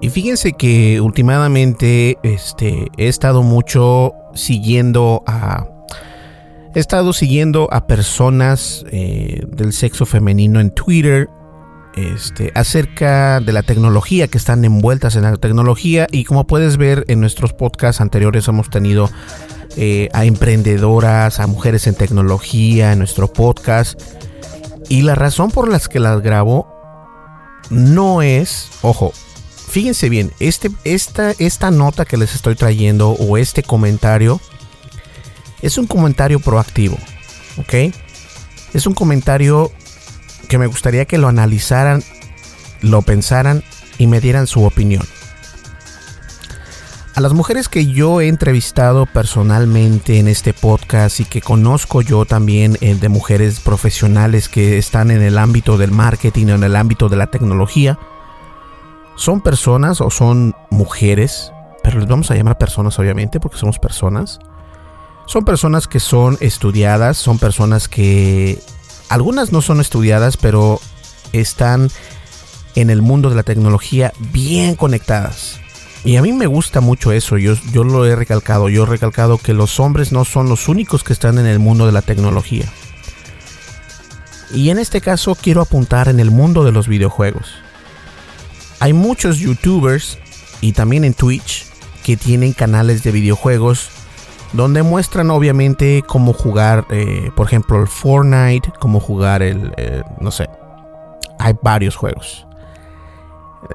Y 0.00 0.10
fíjense 0.10 0.52
que 0.52 1.00
últimamente 1.00 2.18
este, 2.22 2.86
he 2.96 3.08
estado 3.08 3.42
mucho 3.42 4.12
siguiendo 4.34 5.22
a. 5.26 5.66
He 6.74 6.80
estado 6.80 7.12
siguiendo 7.12 7.68
a 7.72 7.86
personas 7.86 8.84
eh, 8.90 9.42
del 9.48 9.72
sexo 9.72 10.06
femenino 10.06 10.60
en 10.60 10.70
Twitter 10.70 11.28
este, 11.96 12.52
acerca 12.54 13.40
de 13.40 13.52
la 13.52 13.62
tecnología, 13.62 14.28
que 14.28 14.38
están 14.38 14.64
envueltas 14.64 15.16
en 15.16 15.22
la 15.22 15.36
tecnología. 15.36 16.06
Y 16.12 16.24
como 16.24 16.46
puedes 16.46 16.76
ver 16.76 17.04
en 17.08 17.20
nuestros 17.20 17.52
podcasts 17.52 18.00
anteriores 18.00 18.46
hemos 18.46 18.70
tenido 18.70 19.10
eh, 19.76 20.08
a 20.12 20.24
emprendedoras, 20.24 21.40
a 21.40 21.46
mujeres 21.46 21.86
en 21.86 21.94
tecnología 21.94 22.92
en 22.92 22.98
nuestro 22.98 23.32
podcast. 23.32 24.00
Y 24.88 25.02
la 25.02 25.14
razón 25.14 25.50
por 25.50 25.68
las 25.68 25.88
que 25.88 26.00
las 26.00 26.22
grabo 26.22 26.68
no 27.70 28.22
es, 28.22 28.70
ojo, 28.82 29.12
fíjense 29.68 30.08
bien, 30.08 30.32
este, 30.40 30.70
esta, 30.84 31.32
esta 31.38 31.70
nota 31.70 32.04
que 32.04 32.16
les 32.16 32.34
estoy 32.34 32.54
trayendo 32.54 33.10
o 33.10 33.36
este 33.36 33.62
comentario 33.62 34.40
es 35.60 35.76
un 35.76 35.86
comentario 35.86 36.40
proactivo, 36.40 36.96
¿ok? 37.58 37.92
Es 38.72 38.86
un 38.86 38.94
comentario 38.94 39.70
que 40.48 40.58
me 40.58 40.66
gustaría 40.66 41.04
que 41.04 41.18
lo 41.18 41.28
analizaran, 41.28 42.02
lo 42.80 43.02
pensaran 43.02 43.62
y 43.98 44.06
me 44.06 44.20
dieran 44.20 44.46
su 44.46 44.64
opinión. 44.64 45.02
A 47.18 47.20
las 47.20 47.32
mujeres 47.32 47.68
que 47.68 47.84
yo 47.84 48.20
he 48.20 48.28
entrevistado 48.28 49.04
personalmente 49.04 50.20
en 50.20 50.28
este 50.28 50.54
podcast 50.54 51.18
y 51.18 51.24
que 51.24 51.40
conozco 51.40 52.00
yo 52.00 52.26
también 52.26 52.78
eh, 52.80 52.94
de 52.94 53.08
mujeres 53.08 53.58
profesionales 53.58 54.48
que 54.48 54.78
están 54.78 55.10
en 55.10 55.22
el 55.22 55.36
ámbito 55.36 55.76
del 55.78 55.90
marketing 55.90 56.46
o 56.46 56.54
en 56.54 56.62
el 56.62 56.76
ámbito 56.76 57.08
de 57.08 57.16
la 57.16 57.26
tecnología, 57.26 57.98
son 59.16 59.40
personas 59.40 60.00
o 60.00 60.12
son 60.12 60.54
mujeres, 60.70 61.50
pero 61.82 61.98
les 61.98 62.08
vamos 62.08 62.30
a 62.30 62.36
llamar 62.36 62.56
personas 62.56 62.96
obviamente 63.00 63.40
porque 63.40 63.58
somos 63.58 63.80
personas. 63.80 64.38
Son 65.26 65.44
personas 65.44 65.88
que 65.88 65.98
son 65.98 66.38
estudiadas, 66.38 67.16
son 67.16 67.40
personas 67.40 67.88
que 67.88 68.62
algunas 69.08 69.50
no 69.50 69.60
son 69.60 69.80
estudiadas, 69.80 70.36
pero 70.36 70.78
están 71.32 71.90
en 72.76 72.90
el 72.90 73.02
mundo 73.02 73.28
de 73.28 73.34
la 73.34 73.42
tecnología 73.42 74.12
bien 74.30 74.76
conectadas 74.76 75.58
y 76.04 76.16
a 76.16 76.22
mí 76.22 76.32
me 76.32 76.46
gusta 76.46 76.80
mucho 76.80 77.12
eso, 77.12 77.38
yo, 77.38 77.54
yo 77.72 77.84
lo 77.84 78.06
he 78.06 78.14
recalcado, 78.14 78.68
yo 78.68 78.84
he 78.84 78.86
recalcado 78.86 79.38
que 79.38 79.52
los 79.52 79.80
hombres 79.80 80.12
no 80.12 80.24
son 80.24 80.48
los 80.48 80.68
únicos 80.68 81.04
que 81.04 81.12
están 81.12 81.38
en 81.38 81.46
el 81.46 81.58
mundo 81.58 81.86
de 81.86 81.92
la 81.92 82.02
tecnología. 82.02 82.66
Y 84.52 84.70
en 84.70 84.78
este 84.78 85.00
caso 85.00 85.34
quiero 85.34 85.60
apuntar 85.60 86.08
en 86.08 86.20
el 86.20 86.30
mundo 86.30 86.64
de 86.64 86.72
los 86.72 86.88
videojuegos. 86.88 87.52
Hay 88.80 88.92
muchos 88.92 89.38
youtubers 89.38 90.18
y 90.60 90.72
también 90.72 91.04
en 91.04 91.14
Twitch 91.14 91.66
que 92.04 92.16
tienen 92.16 92.52
canales 92.52 93.02
de 93.02 93.12
videojuegos 93.12 93.90
donde 94.52 94.82
muestran 94.82 95.30
obviamente 95.30 96.02
cómo 96.06 96.32
jugar, 96.32 96.86
eh, 96.90 97.30
por 97.36 97.46
ejemplo, 97.46 97.80
el 97.80 97.88
Fortnite, 97.88 98.72
cómo 98.80 98.98
jugar 99.00 99.42
el, 99.42 99.74
eh, 99.76 100.02
no 100.20 100.30
sé, 100.30 100.48
hay 101.38 101.54
varios 101.62 101.96
juegos. 101.96 102.47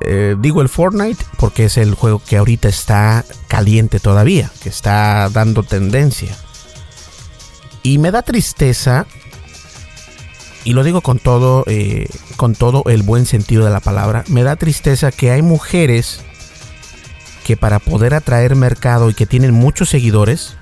Eh, 0.01 0.35
digo 0.39 0.62
el 0.62 0.69
Fortnite 0.69 1.23
porque 1.38 1.65
es 1.65 1.77
el 1.77 1.93
juego 1.93 2.19
que 2.19 2.38
ahorita 2.38 2.67
está 2.67 3.25
caliente 3.47 4.00
todavía, 4.00 4.51
que 4.62 4.69
está 4.69 5.29
dando 5.29 5.63
tendencia. 5.63 6.35
Y 7.83 7.97
me 7.97 8.12
da 8.12 8.21
tristeza, 8.21 9.05
y 10.63 10.73
lo 10.73 10.83
digo 10.83 11.01
con 11.01 11.19
todo, 11.19 11.63
eh, 11.67 12.07
con 12.38 12.55
todo 12.55 12.83
el 12.88 13.03
buen 13.03 13.25
sentido 13.25 13.65
de 13.65 13.71
la 13.71 13.81
palabra, 13.81 14.23
me 14.27 14.43
da 14.43 14.55
tristeza 14.55 15.12
que 15.12 15.31
hay 15.31 15.41
mujeres 15.41 16.21
que 17.43 17.57
para 17.57 17.79
poder 17.79 18.13
atraer 18.13 18.55
mercado 18.55 19.09
y 19.09 19.13
que 19.13 19.25
tienen 19.25 19.53
muchos 19.53 19.89
seguidores, 19.89 20.55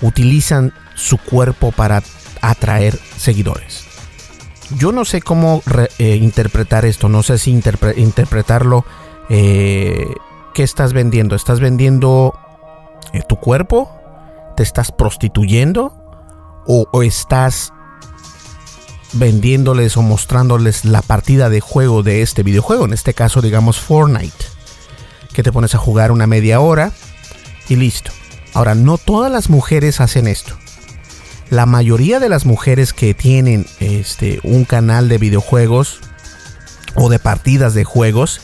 utilizan 0.00 0.72
su 0.94 1.18
cuerpo 1.18 1.72
para 1.72 2.02
atraer 2.42 2.98
seguidores 3.16 3.91
yo 4.78 4.92
no 4.92 5.04
sé 5.04 5.20
cómo 5.20 5.62
eh, 5.98 6.16
interpretar 6.16 6.84
esto, 6.84 7.08
no 7.08 7.22
sé 7.22 7.38
si 7.38 7.50
interpretarlo. 7.50 8.84
Eh, 9.28 10.06
¿Qué 10.54 10.62
estás 10.62 10.92
vendiendo? 10.92 11.34
¿Estás 11.34 11.60
vendiendo 11.60 12.38
eh, 13.12 13.22
tu 13.28 13.36
cuerpo? 13.36 13.90
¿Te 14.56 14.62
estás 14.62 14.92
prostituyendo? 14.92 15.94
¿O, 16.66 16.86
¿O, 16.92 17.02
estás 17.02 17.72
vendiéndoles 19.14 19.96
o 19.96 20.02
mostrándoles 20.02 20.84
la 20.84 21.02
partida 21.02 21.48
de 21.48 21.60
juego 21.60 22.02
de 22.02 22.22
este 22.22 22.42
videojuego? 22.42 22.84
En 22.84 22.92
este 22.92 23.14
caso, 23.14 23.40
digamos 23.40 23.80
Fortnite. 23.80 24.44
Que 25.32 25.42
te 25.42 25.52
pones 25.52 25.74
a 25.74 25.78
jugar 25.78 26.12
una 26.12 26.26
media 26.26 26.60
hora 26.60 26.92
y 27.68 27.76
listo. 27.76 28.12
Ahora, 28.52 28.74
no 28.74 28.98
todas 28.98 29.32
las 29.32 29.48
mujeres 29.48 30.00
hacen 30.00 30.28
esto 30.28 30.61
la 31.52 31.66
mayoría 31.66 32.18
de 32.18 32.30
las 32.30 32.46
mujeres 32.46 32.94
que 32.94 33.12
tienen 33.12 33.66
este, 33.78 34.40
un 34.42 34.64
canal 34.64 35.10
de 35.10 35.18
videojuegos 35.18 36.00
o 36.94 37.10
de 37.10 37.18
partidas 37.18 37.74
de 37.74 37.84
juegos, 37.84 38.40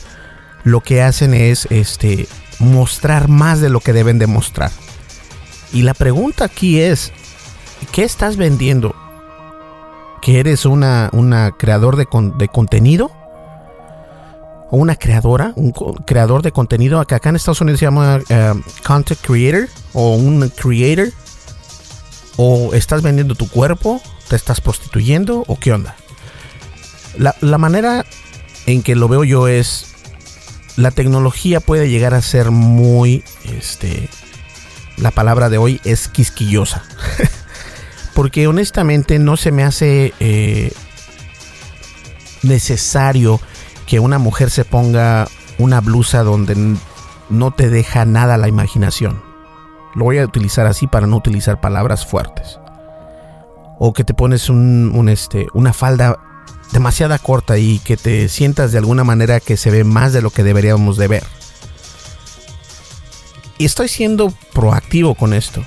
lo 0.63 0.81
que 0.81 1.01
hacen 1.01 1.33
es 1.33 1.65
este, 1.71 2.27
mostrar 2.59 3.27
más 3.27 3.61
de 3.61 3.71
lo 3.71 3.79
que 3.79 3.93
deben 3.93 4.19
de 4.19 4.27
mostrar. 4.27 4.69
Y 5.73 5.81
la 5.81 5.95
pregunta 5.95 6.45
aquí 6.45 6.81
es, 6.81 7.11
¿qué 7.91 8.03
estás 8.03 8.37
vendiendo? 8.37 8.93
¿Que 10.21 10.39
eres 10.39 10.67
una, 10.67 11.09
una 11.11 11.49
creador 11.57 11.95
de, 11.95 12.05
de 12.37 12.47
contenido? 12.47 13.09
¿O 14.69 14.77
una 14.77 14.95
creadora? 14.95 15.53
¿Un 15.55 15.71
creador 15.71 16.43
de 16.43 16.51
contenido? 16.51 16.99
Acá, 16.99 17.15
acá 17.15 17.29
en 17.29 17.37
Estados 17.37 17.61
Unidos 17.61 17.79
se 17.79 17.87
llama 17.87 18.19
eh, 18.29 18.53
content 18.85 19.19
creator 19.21 19.67
o 19.93 20.13
un 20.13 20.47
creator 20.51 21.11
¿O 22.41 22.73
estás 22.73 23.01
vendiendo 23.01 23.35
tu 23.35 23.49
cuerpo? 23.49 24.01
¿Te 24.29 24.37
estás 24.37 24.61
prostituyendo? 24.61 25.43
¿O 25.47 25.59
qué 25.59 25.73
onda? 25.73 25.97
La, 27.17 27.57
manera 27.57 28.05
en 28.65 28.81
que 28.81 28.95
lo 28.95 29.09
veo 29.09 29.25
yo 29.25 29.49
es, 29.49 29.87
la 30.77 30.91
tecnología 30.91 31.59
puede 31.59 31.89
llegar 31.89 32.13
a 32.13 32.21
ser 32.21 32.51
muy, 32.51 33.25
este, 33.43 34.07
la 34.95 35.11
palabra 35.11 35.49
de 35.49 35.57
hoy 35.57 35.81
es 35.83 36.07
quisquillosa. 36.07 36.85
Porque 38.15 38.47
honestamente 38.47 39.19
no 39.19 39.35
se 39.35 39.51
me 39.51 39.65
hace 39.65 40.13
eh, 40.21 40.71
necesario 42.41 43.41
que 43.85 43.99
una 43.99 44.17
mujer 44.17 44.49
se 44.49 44.63
ponga 44.63 45.27
una 45.57 45.81
blusa 45.81 46.23
donde 46.23 46.77
no 47.29 47.51
te 47.51 47.69
deja 47.69 48.05
nada 48.05 48.37
la 48.37 48.47
imaginación. 48.47 49.28
Lo 49.95 50.05
voy 50.05 50.19
a 50.19 50.25
utilizar 50.25 50.65
así 50.67 50.87
para 50.87 51.07
no 51.07 51.17
utilizar 51.17 51.59
palabras 51.59 52.05
fuertes. 52.05 52.59
O 53.79 53.93
que 53.93 54.03
te 54.03 54.13
pones 54.13 54.49
un, 54.49 55.09
este, 55.09 55.47
una 55.53 55.73
falda 55.73 56.17
demasiada 56.71 57.17
corta 57.17 57.57
y 57.57 57.79
que 57.79 57.97
te 57.97 58.29
sientas 58.29 58.71
de 58.71 58.77
alguna 58.77 59.03
manera 59.03 59.39
que 59.39 59.57
se 59.57 59.71
ve 59.71 59.83
más 59.83 60.13
de 60.13 60.21
lo 60.21 60.29
que 60.29 60.43
deberíamos 60.43 60.97
de 60.97 61.07
ver. 61.07 61.23
Y 63.57 63.65
estoy 63.65 63.87
siendo 63.87 64.31
proactivo 64.53 65.15
con 65.15 65.33
esto. 65.33 65.63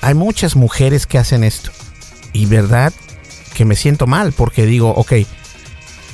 Hay 0.00 0.14
muchas 0.14 0.56
mujeres 0.56 1.06
que 1.06 1.18
hacen 1.18 1.44
esto. 1.44 1.70
Y 2.32 2.46
verdad 2.46 2.92
que 3.54 3.64
me 3.64 3.74
siento 3.74 4.06
mal 4.06 4.32
porque 4.32 4.64
digo, 4.64 4.90
ok, 4.90 5.14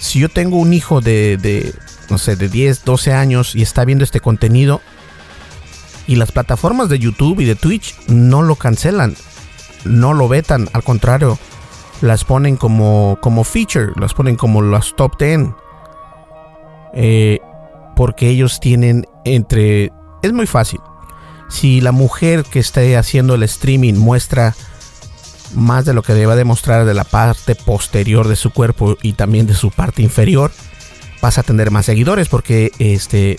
si 0.01 0.21
yo 0.21 0.29
tengo 0.29 0.57
un 0.57 0.73
hijo 0.73 1.01
de, 1.01 1.37
de 1.37 1.75
no 2.09 2.19
sé, 2.19 2.37
de 2.37 2.49
10, 2.49 2.85
12 2.85 3.13
años 3.13 3.55
y 3.55 3.63
está 3.63 3.85
viendo 3.85 4.05
este 4.05 4.21
contenido, 4.21 4.81
y 6.07 6.17
las 6.17 6.33
plataformas 6.33 6.89
de 6.89 6.99
YouTube 6.99 7.41
y 7.41 7.45
de 7.45 7.55
Twitch 7.55 7.95
no 8.09 8.43
lo 8.43 8.57
cancelan, 8.57 9.15
no 9.85 10.15
lo 10.15 10.29
vetan, 10.29 10.69
al 10.73 10.83
contrario, 10.83 11.39
las 12.01 12.25
ponen 12.25 12.57
como, 12.57 13.19
como 13.21 13.45
feature, 13.45 13.93
las 13.97 14.15
ponen 14.15 14.37
como 14.37 14.63
las 14.63 14.95
top 14.97 15.19
10. 15.19 15.41
Eh, 16.95 17.41
porque 17.97 18.29
ellos 18.29 18.61
tienen 18.61 19.07
entre... 19.25 19.93
Es 20.23 20.33
muy 20.33 20.47
fácil. 20.47 20.81
Si 21.49 21.81
la 21.81 21.93
mujer 21.93 22.45
que 22.45 22.59
esté 22.59 22.97
haciendo 22.97 23.35
el 23.35 23.43
streaming 23.43 23.95
muestra 23.95 24.55
más 25.55 25.85
de 25.85 25.95
lo 25.95 26.03
que 26.03 26.15
deba 26.15 26.37
demostrar 26.37 26.85
de 26.85 26.95
la 26.95 27.05
parte 27.05 27.55
posterior 27.55 28.29
de 28.29 28.37
su 28.37 28.51
cuerpo 28.51 28.97
y 29.03 29.13
también 29.13 29.47
de 29.47 29.55
su 29.55 29.71
parte 29.71 30.03
inferior, 30.03 30.51
vas 31.23 31.39
a 31.39 31.43
tener 31.43 31.71
más 31.71 31.87
seguidores 31.87 32.29
porque 32.29 32.73
este 32.79 33.39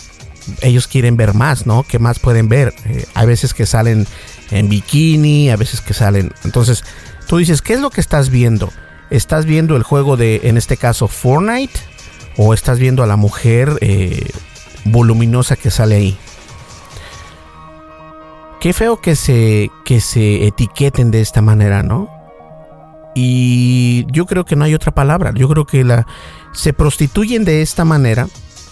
ellos 0.62 0.88
quieren 0.88 1.17
ver 1.17 1.34
más, 1.34 1.65
¿no? 1.65 1.84
¿Qué 1.84 1.99
más 1.99 2.19
pueden 2.19 2.49
ver? 2.49 2.73
Eh, 2.86 3.05
hay 3.13 3.27
veces 3.27 3.53
que 3.53 3.65
salen 3.65 4.08
en 4.51 4.69
bikini, 4.69 5.49
a 5.49 5.55
veces 5.55 5.81
que 5.81 5.93
salen. 5.93 6.31
Entonces, 6.43 6.84
tú 7.27 7.38
dices, 7.38 7.62
¿qué 7.62 7.73
es 7.73 7.81
lo 7.81 7.89
que 7.89 8.01
estás 8.01 8.29
viendo? 8.29 8.71
¿Estás 9.10 9.45
viendo 9.45 9.75
el 9.75 9.84
juego 9.84 10.17
de, 10.17 10.41
en 10.43 10.58
este 10.58 10.77
caso, 10.77 11.08
Fortnite? 11.08 11.79
¿O 12.38 12.53
estás 12.53 12.79
viendo 12.79 13.03
a 13.03 13.08
la 13.08 13.15
mujer 13.15 13.77
eh, 13.81 14.29
voluminosa 14.84 15.55
que 15.55 15.71
sale 15.71 15.95
ahí? 15.95 16.17
Qué 18.60 18.73
feo 18.73 18.99
que 18.99 19.15
se, 19.15 19.69
que 19.86 20.01
se 20.01 20.47
etiqueten 20.47 21.12
de 21.12 21.21
esta 21.21 21.41
manera, 21.41 21.84
¿no? 21.84 22.10
Y 23.13 24.05
yo 24.12 24.25
creo 24.25 24.43
que 24.43 24.55
no 24.58 24.65
hay 24.65 24.73
otra 24.73 24.93
palabra. 24.93 25.31
Yo 25.34 25.47
creo 25.47 25.65
que 25.65 25.84
la, 25.84 26.05
se 26.51 26.73
prostituyen 26.73 27.45
de 27.45 27.62
esta 27.62 27.86
manera 27.86 28.27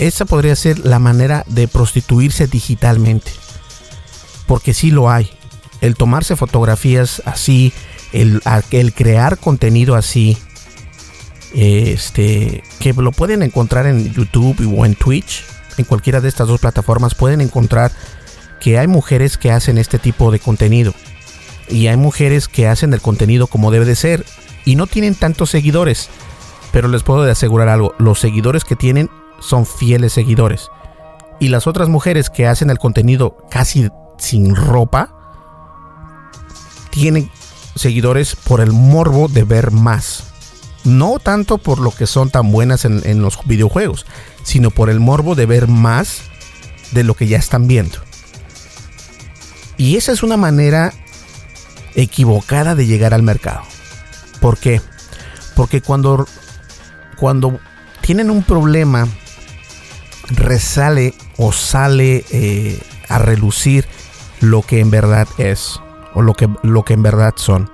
esa 0.07 0.25
podría 0.25 0.55
ser 0.55 0.79
la 0.79 0.99
manera 0.99 1.43
de 1.47 1.67
prostituirse 1.67 2.47
digitalmente. 2.47 3.31
Porque 4.47 4.73
sí 4.73 4.91
lo 4.91 5.09
hay. 5.09 5.29
El 5.81 5.95
tomarse 5.95 6.35
fotografías 6.35 7.21
así, 7.25 7.73
el, 8.11 8.41
crear 8.93 9.37
contenido 9.37 9.95
así, 9.95 10.37
este, 11.53 12.63
que 12.79 12.93
lo 12.93 13.11
pueden 13.11 13.43
encontrar 13.43 13.85
en 13.85 14.13
YouTube 14.13 14.73
o 14.77 14.85
en 14.85 14.95
Twitch, 14.95 15.43
en 15.77 15.85
cualquiera 15.85 16.21
de 16.21 16.29
estas 16.29 16.47
dos 16.47 16.61
plataformas, 16.61 17.15
pueden 17.15 17.41
encontrar 17.41 17.91
que 18.59 18.79
hay 18.79 18.87
mujeres 18.87 19.37
que 19.37 19.51
hacen 19.51 19.77
este 19.77 19.99
tipo 19.99 20.31
de 20.31 20.39
contenido. 20.39 20.93
Y 21.69 21.87
hay 21.87 21.97
mujeres 21.97 22.47
que 22.47 22.67
hacen 22.67 22.93
el 22.93 23.01
contenido 23.01 23.47
como 23.47 23.71
debe 23.71 23.85
de 23.85 23.95
ser. 23.95 24.25
y 24.65 24.75
no 24.77 24.87
tienen 24.87 25.15
tantos 25.15 25.49
seguidores. 25.49 26.09
Pero 26.71 26.87
les 26.87 27.03
puedo 27.03 27.29
asegurar 27.29 27.67
algo, 27.67 27.93
los 27.99 28.19
seguidores 28.19 28.63
que 28.63 28.77
tienen 28.77 29.09
son 29.43 29.65
fieles 29.65 30.13
seguidores. 30.13 30.69
Y 31.39 31.49
las 31.49 31.67
otras 31.67 31.89
mujeres 31.89 32.29
que 32.29 32.47
hacen 32.47 32.69
el 32.69 32.77
contenido 32.77 33.37
casi 33.49 33.89
sin 34.17 34.55
ropa, 34.55 35.09
tienen 36.89 37.29
seguidores 37.75 38.35
por 38.35 38.61
el 38.61 38.71
morbo 38.71 39.27
de 39.27 39.43
ver 39.43 39.71
más. 39.71 40.25
No 40.83 41.19
tanto 41.19 41.57
por 41.57 41.79
lo 41.79 41.91
que 41.91 42.07
son 42.07 42.29
tan 42.29 42.51
buenas 42.51 42.85
en, 42.85 43.21
los 43.21 43.39
videojuegos, 43.45 44.05
sino 44.43 44.69
por 44.69 44.89
el 44.89 44.99
morbo 44.99 45.35
de 45.35 45.45
ver 45.45 45.67
más 45.67 46.21
de 46.91 47.03
lo 47.03 47.15
que 47.15 47.27
ya 47.27 47.37
están 47.37 47.67
viendo. 47.67 47.97
Y 49.77 49.95
esa 49.95 50.11
es 50.11 50.23
una 50.23 50.37
manera 50.37 50.93
equivocada 51.95 52.75
de 52.75 52.85
llegar 52.85 53.13
al 53.13 53.23
mercado. 53.23 53.61
¿Por 54.39 54.57
qué? 54.57 54.81
Porque 55.55 55.81
cuando, 55.81 56.27
cuando 57.17 57.59
tienen 58.01 58.29
un 58.29 58.43
problema, 58.43 59.07
resale 60.29 61.13
o 61.37 61.51
sale 61.51 62.23
eh, 62.31 62.79
a 63.09 63.19
relucir 63.19 63.85
lo 64.39 64.61
que 64.61 64.79
en 64.79 64.91
verdad 64.91 65.27
es 65.37 65.79
o 66.13 66.21
lo 66.21 66.33
que, 66.33 66.49
lo 66.63 66.83
que 66.83 66.93
en 66.93 67.03
verdad 67.03 67.33
son. 67.35 67.69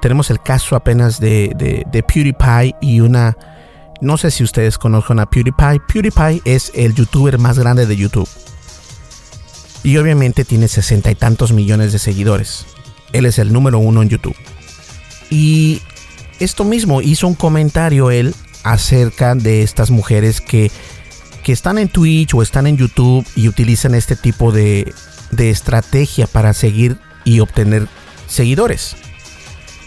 Tenemos 0.00 0.30
el 0.30 0.40
caso 0.40 0.76
apenas 0.76 1.18
de, 1.18 1.52
de, 1.56 1.84
de 1.90 2.02
PewDiePie 2.02 2.74
y 2.80 3.00
una... 3.00 3.36
No 4.00 4.18
sé 4.18 4.30
si 4.30 4.44
ustedes 4.44 4.76
conocen 4.76 5.18
a 5.18 5.26
PewDiePie. 5.26 5.80
PewDiePie 5.88 6.42
es 6.44 6.72
el 6.74 6.94
youtuber 6.94 7.38
más 7.38 7.58
grande 7.58 7.86
de 7.86 7.96
YouTube. 7.96 8.28
Y 9.82 9.96
obviamente 9.96 10.44
tiene 10.44 10.68
sesenta 10.68 11.10
y 11.10 11.14
tantos 11.14 11.52
millones 11.52 11.92
de 11.92 11.98
seguidores. 11.98 12.66
Él 13.12 13.24
es 13.24 13.38
el 13.38 13.52
número 13.52 13.78
uno 13.78 14.02
en 14.02 14.10
YouTube. 14.10 14.36
Y 15.30 15.80
esto 16.38 16.64
mismo 16.64 17.00
hizo 17.00 17.26
un 17.26 17.34
comentario 17.34 18.10
él 18.10 18.34
acerca 18.62 19.34
de 19.34 19.62
estas 19.62 19.90
mujeres 19.90 20.40
que, 20.40 20.70
que 21.44 21.52
están 21.52 21.78
en 21.78 21.88
Twitch 21.88 22.34
o 22.34 22.42
están 22.42 22.66
en 22.66 22.76
YouTube 22.76 23.24
y 23.36 23.48
utilizan 23.48 23.94
este 23.94 24.16
tipo 24.16 24.50
de, 24.50 24.92
de 25.30 25.50
estrategia 25.50 26.26
para 26.26 26.54
seguir 26.54 26.98
y 27.24 27.40
obtener 27.40 27.86
seguidores. 28.26 28.96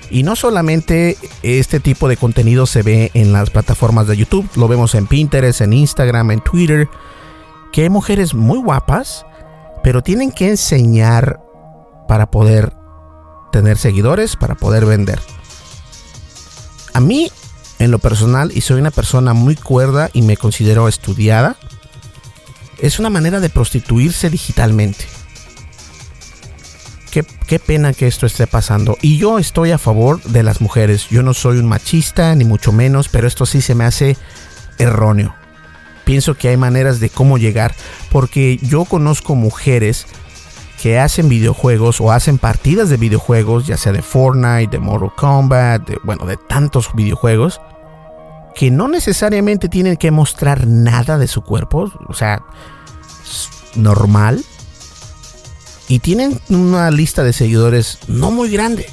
Y 0.09 0.23
no 0.23 0.35
solamente 0.35 1.17
este 1.41 1.79
tipo 1.79 2.07
de 2.07 2.15
contenido 2.15 2.65
se 2.65 2.83
ve 2.83 3.11
en 3.13 3.33
las 3.33 3.49
plataformas 3.49 4.07
de 4.07 4.15
YouTube, 4.15 4.47
lo 4.55 4.67
vemos 4.67 4.95
en 4.95 5.07
Pinterest, 5.07 5.59
en 5.61 5.73
Instagram, 5.73 6.31
en 6.31 6.41
Twitter, 6.41 6.87
que 7.73 7.81
hay 7.81 7.89
mujeres 7.89 8.33
muy 8.33 8.59
guapas, 8.59 9.25
pero 9.83 10.01
tienen 10.01 10.31
que 10.31 10.49
enseñar 10.49 11.41
para 12.07 12.31
poder 12.31 12.71
tener 13.51 13.77
seguidores, 13.77 14.35
para 14.35 14.55
poder 14.55 14.85
vender. 14.85 15.19
A 16.93 16.99
mí, 16.99 17.31
en 17.79 17.91
lo 17.91 17.99
personal, 17.99 18.51
y 18.53 18.61
soy 18.61 18.79
una 18.79 18.91
persona 18.91 19.33
muy 19.33 19.55
cuerda 19.55 20.09
y 20.13 20.21
me 20.21 20.37
considero 20.37 20.87
estudiada, 20.87 21.57
es 22.79 22.99
una 22.99 23.09
manera 23.09 23.39
de 23.39 23.49
prostituirse 23.49 24.29
digitalmente. 24.29 25.05
Qué, 27.47 27.59
pena 27.59 27.93
que 27.93 28.05
esto 28.05 28.25
esté 28.25 28.45
pasando. 28.45 28.97
Y 29.01 29.17
yo 29.17 29.39
estoy 29.39 29.71
a 29.71 29.79
favor 29.79 30.21
de 30.23 30.43
las 30.43 30.61
mujeres. 30.61 31.07
Yo 31.09 31.23
no 31.23 31.33
soy 31.33 31.57
un 31.57 31.65
machista, 31.65 32.35
ni 32.35 32.43
mucho 32.43 32.71
menos, 32.71 33.09
pero 33.09 33.27
esto 33.27 33.45
sí 33.45 33.61
se 33.61 33.73
me 33.73 33.85
hace 33.85 34.17
erróneo. 34.77 35.33
Pienso 36.03 36.35
que 36.35 36.49
hay 36.49 36.57
maneras 36.57 36.99
de 36.99 37.09
cómo 37.09 37.37
llegar, 37.37 37.73
porque 38.11 38.59
yo 38.61 38.85
conozco 38.85 39.33
mujeres 39.33 40.05
que 40.81 40.99
hacen 40.99 41.27
videojuegos 41.27 41.99
o 41.99 42.11
hacen 42.11 42.37
partidas 42.37 42.89
de 42.89 42.97
videojuegos, 42.97 43.65
ya 43.65 43.77
sea 43.77 43.91
de 43.91 44.01
Fortnite, 44.01 44.67
de 44.71 44.79
Mortal 44.79 45.11
Kombat, 45.15 45.89
bueno, 46.03 46.25
de 46.25 46.37
tantos 46.37 46.91
videojuegos, 46.93 47.59
que 48.55 48.69
no 48.71 48.87
necesariamente 48.87 49.69
tienen 49.69 49.97
que 49.97 50.11
mostrar 50.11 50.67
nada 50.67 51.17
de 51.17 51.27
su 51.27 51.41
cuerpo, 51.41 51.91
o 52.07 52.13
sea, 52.13 52.43
normal, 53.75 54.43
y 55.87 55.99
tienen 55.99 56.39
una 56.49 56.91
lista 56.91 57.23
de 57.23 57.33
seguidores 57.33 57.99
no 58.07 58.31
muy 58.31 58.49
grande. 58.49 58.87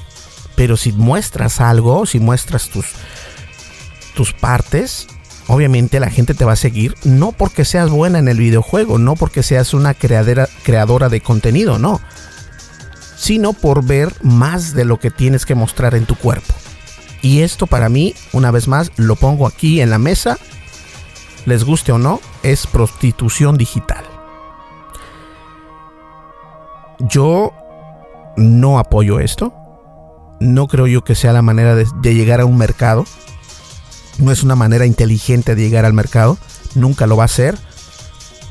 Pero 0.55 0.77
si 0.77 0.93
muestras 0.93 1.61
algo, 1.61 2.07
si 2.07 2.21
muestras 2.21 2.69
tus, 2.69 2.87
tus 4.15 4.33
partes, 4.33 5.09
obviamente 5.49 6.01
la 6.01 6.11
gente 6.11 6.35
te 6.35 6.45
va 6.45 6.53
a 6.53 6.57
seguir. 6.57 6.95
No 7.05 7.33
porque 7.33 7.65
seas 7.65 7.91
buena 7.91 8.19
en 8.19 8.29
el 8.29 8.39
videojuego, 8.39 8.99
no 8.99 9.15
porque 9.17 9.43
seas 9.43 9.75
una 9.75 9.95
creadora 9.95 11.09
de 11.09 11.21
contenido, 11.21 11.79
no. 11.79 12.01
Sino 13.17 13.53
por 13.53 13.85
ver 13.85 14.13
más 14.23 14.75
de 14.75 14.85
lo 14.85 14.99
que 14.99 15.11
tienes 15.11 15.47
que 15.47 15.55
mostrar 15.55 15.95
en 15.95 16.07
tu 16.07 16.17
cuerpo. 16.17 16.55
Y 17.23 17.41
esto 17.41 17.67
para 17.67 17.89
mí, 17.89 18.15
una 18.33 18.51
vez 18.51 18.69
más, 18.69 18.93
lo 18.97 19.17
pongo 19.17 19.47
aquí 19.47 19.81
en 19.81 19.89
la 19.89 19.99
mesa. 19.99 20.39
Les 21.47 21.65
guste 21.65 21.93
o 21.93 21.99
no, 21.99 22.21
es 22.43 22.67
prostitución 22.67 23.57
digital. 23.57 24.05
Yo 26.99 27.53
no 28.37 28.79
apoyo 28.79 29.21
esto. 29.21 29.55
No 30.41 30.67
creo 30.69 30.87
yo 30.87 31.03
que 31.03 31.15
sea 31.15 31.33
la 31.33 31.43
manera 31.43 31.75
de, 31.75 31.87
llegar 32.15 32.41
a 32.41 32.45
un 32.45 32.59
mercado. 32.59 33.05
No 34.19 34.33
es 34.33 34.43
una 34.43 34.57
manera 34.57 34.87
inteligente 34.87 35.55
de 35.55 35.63
llegar 35.63 35.85
al 35.85 35.93
mercado. 35.93 36.39
Nunca 36.75 37.07
lo 37.07 37.17
va 37.17 37.25
a 37.25 37.29
ser. 37.29 37.59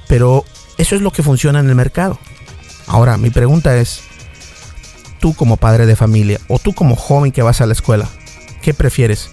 Pero 0.08 0.46
eso 0.78 0.96
es 0.96 1.02
lo 1.02 1.12
que 1.12 1.24
funciona 1.24 1.60
en 1.60 1.70
el 1.70 1.76
mercado. 1.76 2.20
Ahora, 2.88 3.18
mi 3.18 3.30
pregunta 3.30 3.78
es, 3.78 4.02
tú 5.20 5.34
como 5.34 5.58
padre 5.58 5.86
de 5.86 5.96
familia 5.96 6.40
o 6.48 6.60
tú 6.60 6.74
como 6.74 6.96
joven 6.96 7.32
que 7.32 7.42
vas 7.42 7.62
a 7.62 7.66
la 7.66 7.74
escuela, 7.74 8.10
¿qué 8.62 8.74
prefieres? 8.74 9.30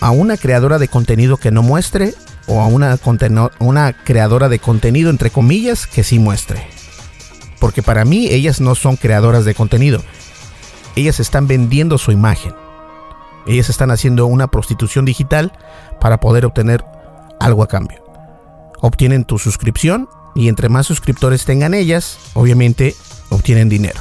¿A 0.00 0.10
una 0.10 0.36
creadora 0.36 0.78
de 0.78 0.88
contenido 0.88 1.38
que 1.38 1.50
no 1.50 1.62
muestre 1.62 2.14
o 2.46 2.60
a 2.60 2.66
una, 2.66 2.98
una 3.58 3.92
creadora 4.04 4.48
de 4.48 4.58
contenido 4.58 5.10
entre 5.10 5.30
comillas 5.30 5.86
que 5.86 6.04
sí 6.04 6.18
muestre? 6.18 6.66
Porque 7.58 7.82
para 7.82 8.04
mí 8.04 8.28
ellas 8.28 8.60
no 8.60 8.74
son 8.74 8.96
creadoras 8.96 9.44
de 9.44 9.54
contenido. 9.54 10.02
Ellas 10.94 11.18
están 11.18 11.48
vendiendo 11.48 11.98
su 11.98 12.12
imagen. 12.12 12.52
Ellas 13.48 13.70
están 13.70 13.90
haciendo 13.90 14.26
una 14.26 14.48
prostitución 14.48 15.04
digital 15.04 15.52
para 16.00 16.20
poder 16.20 16.44
obtener 16.44 16.84
algo 17.40 17.62
a 17.62 17.66
cambio. 17.66 18.04
Obtienen 18.80 19.24
tu 19.24 19.38
suscripción 19.38 20.08
y 20.34 20.48
entre 20.48 20.68
más 20.68 20.86
suscriptores 20.86 21.44
tengan 21.44 21.74
ellas, 21.74 22.18
obviamente 22.34 22.94
obtienen 23.30 23.68
dinero. 23.68 24.00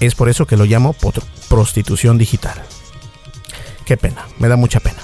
Es 0.00 0.14
por 0.14 0.28
eso 0.28 0.46
que 0.46 0.56
lo 0.56 0.64
llamo 0.64 0.94
prostitución 1.48 2.18
digital. 2.18 2.60
Qué 3.84 3.96
pena, 3.96 4.26
me 4.38 4.48
da 4.48 4.56
mucha 4.56 4.80
pena. 4.80 4.98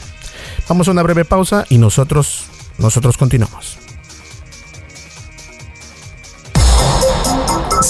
Vamos 0.68 0.88
a 0.88 0.90
una 0.90 1.02
breve 1.02 1.24
pausa 1.24 1.64
y 1.70 1.78
nosotros 1.78 2.46
nosotros 2.78 3.16
continuamos. 3.16 3.78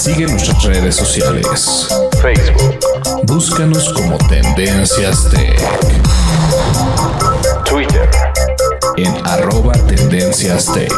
Sigue 0.05 0.27
nuestras 0.27 0.63
redes 0.63 0.93
sociales. 0.93 1.87
Facebook. 2.21 2.77
Búscanos 3.23 3.91
como 3.91 4.19
Tendencias 4.19 5.27
Tech. 5.31 5.59
Twitter. 7.67 8.07
En 8.97 9.11
arroba 9.25 9.73
Tendencias 9.73 10.71
Tech. 10.71 10.93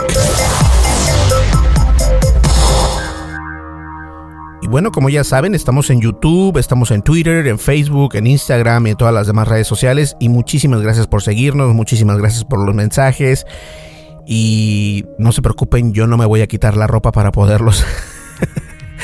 Y 4.62 4.68
bueno, 4.68 4.92
como 4.92 5.08
ya 5.08 5.24
saben, 5.24 5.56
estamos 5.56 5.90
en 5.90 6.02
YouTube, 6.02 6.58
estamos 6.58 6.92
en 6.92 7.02
Twitter, 7.02 7.48
en 7.48 7.60
Facebook, 7.60 8.16
en 8.16 8.28
Instagram 8.28 8.88
y 8.88 8.90
en 8.90 8.98
todas 8.98 9.14
las 9.14 9.26
demás 9.26 9.48
redes 9.48 9.68
sociales. 9.68 10.18
Y 10.20 10.28
muchísimas 10.28 10.82
gracias 10.82 11.08
por 11.08 11.24
seguirnos, 11.24 11.74
muchísimas 11.74 12.18
gracias 12.18 12.44
por 12.44 12.60
los 12.60 12.76
mensajes. 12.76 13.46
Y 14.26 15.06
no 15.18 15.32
se 15.32 15.42
preocupen, 15.42 15.94
yo 15.94 16.08
no 16.08 16.18
me 16.18 16.26
voy 16.26 16.42
a 16.42 16.48
quitar 16.48 16.76
la 16.76 16.88
ropa 16.88 17.14
para 17.14 17.32
poderlos 17.32 17.86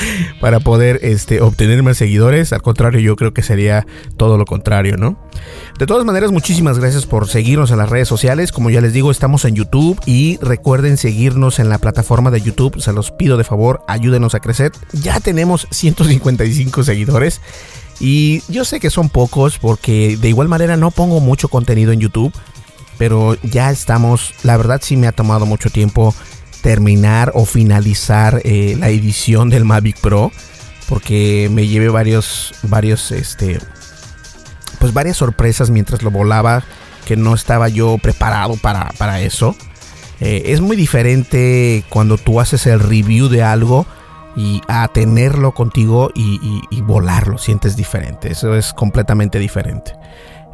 para 0.41 0.59
poder 0.59 0.99
este, 1.03 1.41
obtener 1.41 1.83
más 1.83 1.97
seguidores. 1.97 2.53
Al 2.53 2.61
contrario, 2.61 2.99
yo 2.99 3.15
creo 3.15 3.33
que 3.33 3.41
sería 3.41 3.85
todo 4.17 4.37
lo 4.37 4.45
contrario, 4.45 4.97
¿no? 4.97 5.17
De 5.79 5.85
todas 5.85 6.05
maneras, 6.05 6.31
muchísimas 6.31 6.79
gracias 6.79 7.05
por 7.05 7.27
seguirnos 7.27 7.71
en 7.71 7.77
las 7.77 7.89
redes 7.89 8.07
sociales. 8.07 8.51
Como 8.51 8.69
ya 8.69 8.81
les 8.81 8.93
digo, 8.93 9.11
estamos 9.11 9.45
en 9.45 9.55
YouTube 9.55 9.99
y 10.05 10.37
recuerden 10.41 10.97
seguirnos 10.97 11.59
en 11.59 11.69
la 11.69 11.79
plataforma 11.79 12.31
de 12.31 12.41
YouTube. 12.41 12.79
Se 12.81 12.93
los 12.93 13.11
pido 13.11 13.37
de 13.37 13.43
favor, 13.43 13.83
ayúdenos 13.87 14.35
a 14.35 14.39
crecer. 14.39 14.71
Ya 14.93 15.19
tenemos 15.19 15.67
155 15.71 16.83
seguidores. 16.83 17.41
Y 17.99 18.41
yo 18.49 18.65
sé 18.65 18.79
que 18.79 18.89
son 18.89 19.09
pocos 19.09 19.57
porque 19.59 20.17
de 20.17 20.29
igual 20.29 20.47
manera 20.47 20.77
no 20.77 20.91
pongo 20.91 21.19
mucho 21.19 21.47
contenido 21.47 21.91
en 21.91 21.99
YouTube. 21.99 22.33
Pero 22.97 23.35
ya 23.41 23.71
estamos, 23.71 24.33
la 24.43 24.55
verdad 24.55 24.79
sí 24.83 24.95
me 24.95 25.07
ha 25.07 25.11
tomado 25.11 25.45
mucho 25.45 25.69
tiempo 25.69 26.13
terminar 26.63 27.33
o 27.35 27.45
finalizar 27.45 28.41
eh, 28.45 28.75
la 28.79 28.87
edición 28.89 29.49
del 29.49 29.65
Mavic 29.65 29.99
Pro 29.99 30.31
porque 30.87 31.49
me 31.51 31.67
llevé 31.67 31.89
varios 31.89 32.55
varios 32.63 33.11
este 33.11 33.59
pues 34.79 34.93
varias 34.93 35.17
sorpresas 35.17 35.69
mientras 35.69 36.03
lo 36.03 36.09
volaba 36.09 36.63
que 37.05 37.17
no 37.17 37.35
estaba 37.35 37.67
yo 37.67 37.97
preparado 37.97 38.55
para, 38.55 39.19
eso 39.19 39.57
eh, 40.21 40.43
es 40.47 40.61
muy 40.61 40.77
diferente 40.77 41.83
cuando 41.89 42.17
tú 42.17 42.39
haces 42.39 42.65
el 42.65 42.79
review 42.79 43.27
de 43.27 43.43
algo 43.43 43.85
y 44.37 44.61
a 44.69 44.87
tenerlo 44.87 45.53
contigo 45.53 46.11
y, 46.15 46.61
y 46.71 46.81
volarlo, 46.81 47.37
sientes 47.37 47.75
diferente. 47.75 48.31
Eso 48.31 48.55
es 48.55 48.73
completamente 48.73 49.37
diferente. 49.37 49.93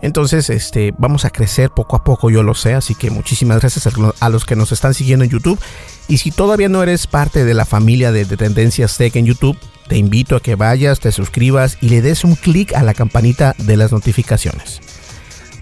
Entonces, 0.01 0.49
este, 0.49 0.93
vamos 0.97 1.25
a 1.25 1.29
crecer 1.29 1.71
poco 1.71 1.95
a 1.95 2.03
poco, 2.03 2.29
yo 2.29 2.43
lo 2.43 2.55
sé, 2.55 2.73
así 2.73 2.95
que 2.95 3.09
muchísimas 3.09 3.59
gracias 3.59 3.87
a 4.19 4.29
los 4.29 4.45
que 4.45 4.55
nos 4.55 4.71
están 4.71 4.93
siguiendo 4.93 5.25
en 5.25 5.31
YouTube. 5.31 5.59
Y 6.07 6.17
si 6.17 6.31
todavía 6.31 6.69
no 6.69 6.81
eres 6.81 7.05
parte 7.05 7.43
de 7.43 7.53
la 7.53 7.65
familia 7.65 8.11
de, 8.11 8.25
Tendencias 8.25 8.97
Tech 8.97 9.15
en 9.15 9.25
YouTube, 9.25 9.57
te 9.87 9.97
invito 9.97 10.35
a 10.35 10.41
que 10.41 10.55
vayas, 10.55 10.99
te 10.99 11.11
suscribas 11.11 11.77
y 11.81 11.89
le 11.89 12.01
des 12.01 12.23
un 12.23 12.35
clic 12.35 12.73
a 12.73 12.83
la 12.83 12.93
campanita 12.93 13.55
de 13.57 13.75
las 13.75 13.91
notificaciones. 13.91 14.81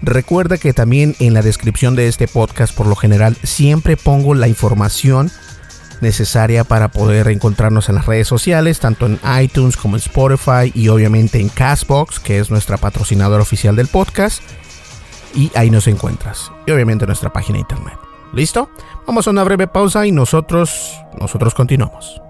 Recuerda 0.00 0.58
que 0.58 0.72
también 0.72 1.16
en 1.18 1.34
la 1.34 1.42
descripción 1.42 1.96
de 1.96 2.06
este 2.06 2.28
podcast, 2.28 2.74
por 2.74 2.86
lo 2.86 2.94
general, 2.94 3.36
siempre 3.42 3.96
pongo 3.96 4.34
la 4.34 4.46
información 4.46 5.32
necesaria 6.02 6.64
para 6.64 6.88
poder 6.88 7.28
encontrarnos 7.28 7.88
en 7.88 7.94
las 7.94 8.06
redes 8.06 8.28
sociales, 8.28 8.80
tanto 8.80 9.06
en 9.06 9.18
iTunes 9.40 9.76
como 9.76 9.96
en 9.96 10.00
Spotify 10.00 10.72
y 10.74 10.88
obviamente 10.88 11.40
en 11.40 11.48
Castbox, 11.48 12.20
que 12.20 12.38
es 12.38 12.50
nuestra 12.50 12.76
patrocinadora 12.76 13.42
oficial 13.42 13.76
del 13.76 13.88
podcast. 13.88 14.42
Y 15.34 15.50
ahí 15.54 15.70
nos 15.70 15.86
encuentras. 15.86 16.50
Y 16.66 16.70
obviamente 16.72 17.06
nuestra 17.06 17.32
página 17.32 17.56
de 17.56 17.60
internet. 17.60 17.98
¿Listo? 18.32 18.70
Vamos 19.06 19.26
a 19.26 19.30
una 19.30 19.44
breve 19.44 19.66
pausa 19.66 20.06
y 20.06 20.12
nosotros, 20.12 20.94
nosotros 21.18 21.54
continuamos. 21.54 22.20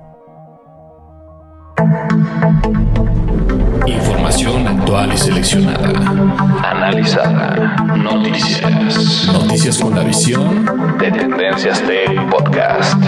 Información 3.86 4.66
actual 4.66 5.12
y 5.12 5.16
seleccionada. 5.16 5.88
Analizada. 6.62 7.76
Noticias. 7.96 9.28
Noticias 9.32 9.78
con 9.78 9.94
la 9.94 10.02
visión 10.02 10.66
de 10.98 11.10
Tendencias 11.10 11.82
Tech 11.82 12.30
Podcast. 12.30 12.98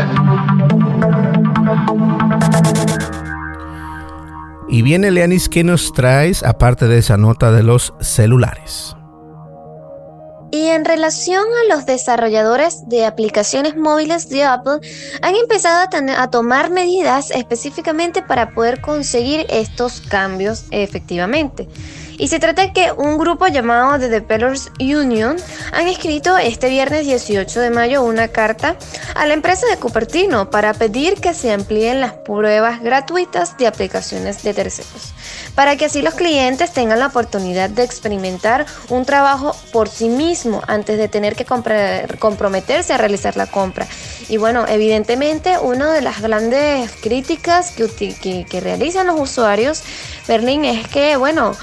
Y 4.68 4.82
viene 4.82 5.10
Leanis, 5.10 5.48
¿qué 5.48 5.64
nos 5.64 5.92
traes 5.92 6.42
aparte 6.44 6.86
de 6.86 6.98
esa 6.98 7.16
nota 7.16 7.50
de 7.50 7.64
los 7.64 7.92
celulares? 8.00 8.94
Y 10.52 10.66
en 10.66 10.84
relación 10.84 11.44
a 11.44 11.74
los 11.74 11.86
desarrolladores 11.86 12.88
de 12.88 13.04
aplicaciones 13.04 13.76
móviles 13.76 14.28
de 14.28 14.44
Apple, 14.44 14.80
han 15.22 15.36
empezado 15.36 15.88
a, 16.16 16.30
tomar 16.30 16.70
medidas 16.70 17.30
específicamente 17.30 18.22
para 18.22 18.50
poder 18.50 18.80
conseguir 18.80 19.46
estos 19.48 20.00
cambios 20.00 20.64
efectivamente. 20.70 21.68
Y 22.20 22.28
se 22.28 22.38
trata 22.38 22.60
de 22.60 22.72
que 22.74 22.92
un 22.92 23.16
grupo 23.16 23.48
llamado 23.48 23.98
The 23.98 24.10
Developers 24.10 24.70
Union 24.78 25.36
han 25.72 25.88
escrito 25.88 26.36
este 26.36 26.68
viernes 26.68 27.06
18 27.06 27.60
de 27.60 27.70
mayo 27.70 28.02
una 28.02 28.28
carta 28.28 28.76
a 29.14 29.24
la 29.24 29.32
empresa 29.32 29.66
de 29.66 29.78
Cupertino 29.78 30.50
para 30.50 30.74
pedir 30.74 31.14
que 31.14 31.32
se 31.32 31.50
amplíen 31.50 32.02
las 32.02 32.12
pruebas 32.12 32.82
gratuitas 32.82 33.56
de 33.56 33.66
aplicaciones 33.66 34.42
de 34.42 34.52
terceros, 34.52 35.14
para 35.54 35.76
que 35.76 35.86
así 35.86 36.02
los 36.02 36.12
clientes 36.12 36.74
tengan 36.74 36.98
la 36.98 37.06
oportunidad 37.06 37.70
de 37.70 37.84
experimentar 37.84 38.66
un 38.90 39.06
trabajo 39.06 39.56
por 39.72 39.88
sí 39.88 40.10
mismo 40.10 40.60
antes 40.68 40.98
de 40.98 41.08
tener 41.08 41.34
que 41.34 41.46
comprometerse 41.46 42.92
a 42.92 42.98
realizar 42.98 43.38
la 43.38 43.46
compra. 43.46 43.86
Y 44.28 44.36
bueno, 44.36 44.66
evidentemente 44.68 45.58
una 45.58 45.90
de 45.94 46.02
las 46.02 46.20
grandes 46.20 46.90
críticas 47.00 47.72
que, 47.72 48.60
realizan 48.60 49.06
los 49.06 49.18
usuarios, 49.18 49.82
Berlín, 50.28 50.66
es 50.66 50.86
que, 50.86 51.16
bueno, 51.16 51.56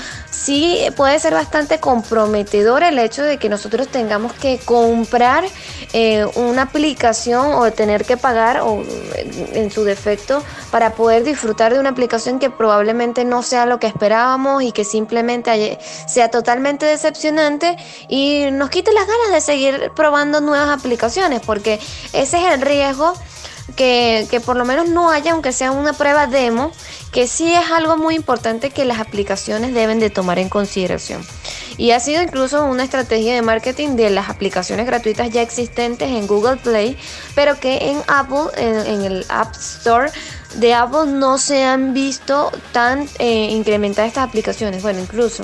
sí 0.47 0.79
puede 0.95 1.19
ser 1.19 1.33
bastante 1.33 1.81
comprometedor 1.81 2.81
el 2.81 2.97
hecho 2.99 3.21
de 3.21 3.37
que 3.37 3.49
nosotros 3.49 3.89
tengamos 3.89 4.31
que 4.31 4.59
comprar 4.59 5.43
eh, 5.91 6.25
una 6.35 6.61
aplicación 6.61 7.53
o 7.53 7.69
tener 7.73 8.05
que 8.05 8.15
pagar 8.15 8.61
o 8.61 8.81
en 9.51 9.69
su 9.71 9.83
defecto 9.83 10.41
para 10.71 10.93
poder 10.93 11.25
disfrutar 11.25 11.73
de 11.73 11.81
una 11.81 11.89
aplicación 11.89 12.39
que 12.39 12.49
probablemente 12.49 13.25
no 13.25 13.43
sea 13.43 13.65
lo 13.65 13.77
que 13.77 13.87
esperábamos 13.87 14.63
y 14.63 14.71
que 14.71 14.85
simplemente 14.85 15.79
sea 16.07 16.31
totalmente 16.31 16.85
decepcionante 16.85 17.75
y 18.07 18.45
nos 18.51 18.69
quite 18.69 18.93
las 18.93 19.05
ganas 19.05 19.31
de 19.33 19.41
seguir 19.41 19.91
probando 19.97 20.39
nuevas 20.39 20.69
aplicaciones 20.69 21.41
porque 21.45 21.73
ese 22.13 22.37
es 22.37 22.53
el 22.53 22.61
riesgo 22.61 23.15
que, 23.75 24.41
por 24.45 24.55
lo 24.55 24.65
menos 24.65 24.89
no 24.89 25.11
haya, 25.11 25.33
aunque 25.33 25.51
sea 25.51 25.71
una 25.71 25.93
prueba 25.93 26.27
demo, 26.27 26.71
que 27.11 27.27
sí 27.27 27.53
es 27.53 27.71
algo 27.71 27.97
muy 27.97 28.15
importante 28.15 28.69
que 28.69 28.85
las 28.85 28.99
aplicaciones 28.99 29.73
deben 29.73 29.99
de 29.99 30.09
tomar 30.09 30.39
en 30.39 30.49
consideración. 30.49 31.25
Y 31.77 31.91
ha 31.91 31.99
sido 31.99 32.23
incluso 32.23 32.65
una 32.65 32.83
estrategia 32.83 33.35
de 33.35 33.41
marketing 33.41 33.89
de 33.95 34.09
las 34.09 34.29
aplicaciones 34.29 34.85
gratuitas 34.87 35.29
ya 35.29 35.41
existentes 35.41 36.09
en 36.09 36.25
Google 36.25 36.57
Play, 36.57 36.97
pero 37.35 37.59
que 37.59 37.91
en 37.91 38.01
Apple, 38.07 38.51
en, 38.57 39.03
el 39.03 39.25
App 39.29 39.53
Store 39.55 40.09
de 40.55 40.73
Apple 40.73 41.11
no 41.11 41.37
se 41.37 41.63
han 41.63 41.93
visto 41.93 42.51
tan 42.71 43.07
eh, 43.19 43.49
incrementadas 43.51 44.09
estas 44.09 44.27
aplicaciones. 44.27 44.81
Bueno, 44.81 44.99
incluso 44.99 45.43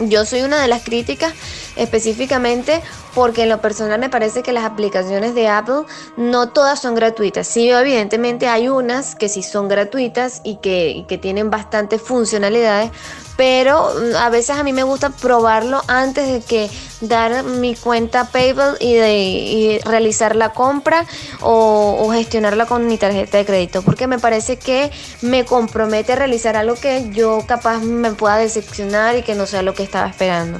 yo 0.00 0.24
soy 0.24 0.42
una 0.42 0.60
de 0.60 0.68
las 0.68 0.82
críticas 0.82 1.32
específicamente 1.76 2.82
porque 3.14 3.42
en 3.42 3.48
lo 3.48 3.60
personal 3.60 4.00
me 4.00 4.08
parece 4.08 4.42
que 4.42 4.52
las 4.52 4.64
aplicaciones 4.64 5.34
de 5.34 5.48
Apple 5.48 5.82
no 6.16 6.48
todas 6.48 6.80
son 6.80 6.94
gratuitas. 6.94 7.46
Sí, 7.46 7.70
evidentemente 7.70 8.48
hay 8.48 8.68
unas 8.68 9.14
que 9.14 9.28
sí 9.28 9.42
son 9.42 9.68
gratuitas 9.68 10.40
y 10.44 10.56
que, 10.56 11.04
que 11.08 11.18
tienen 11.18 11.50
bastantes 11.50 12.00
funcionalidades, 12.00 12.90
pero 13.36 13.92
mm, 13.94 14.16
a 14.16 14.30
veces 14.30 14.56
a 14.56 14.62
mí 14.62 14.72
me 14.72 14.82
gusta 14.82 15.10
probarlo 15.10 15.82
antes 15.88 16.28
de 16.28 16.40
que 16.40 16.70
dar 17.02 17.42
mi 17.44 17.74
cuenta 17.74 18.24
PayPal 18.24 18.76
y, 18.80 18.94
de, 18.94 19.80
realizar 19.84 20.36
la 20.36 20.50
compra 20.50 21.06
o, 21.40 22.10
gestionarla 22.12 22.66
con 22.66 22.86
mi 22.86 22.98
tarjeta 22.98 23.38
de 23.38 23.44
crédito, 23.44 23.82
porque 23.82 24.06
me 24.06 24.18
parece 24.18 24.58
que 24.58 24.90
me 25.22 25.44
compromete 25.44 26.12
a 26.12 26.16
realizar 26.16 26.56
algo 26.56 26.74
que 26.74 27.10
yo 27.10 27.42
capaz 27.46 27.78
me 27.78 28.12
pueda 28.12 28.36
decepcionar 28.36 29.16
y 29.16 29.22
que 29.22 29.34
no 29.34 29.46
sea 29.46 29.62
lo 29.62 29.74
que 29.74 29.82
estaba 29.82 30.08
esperando. 30.08 30.58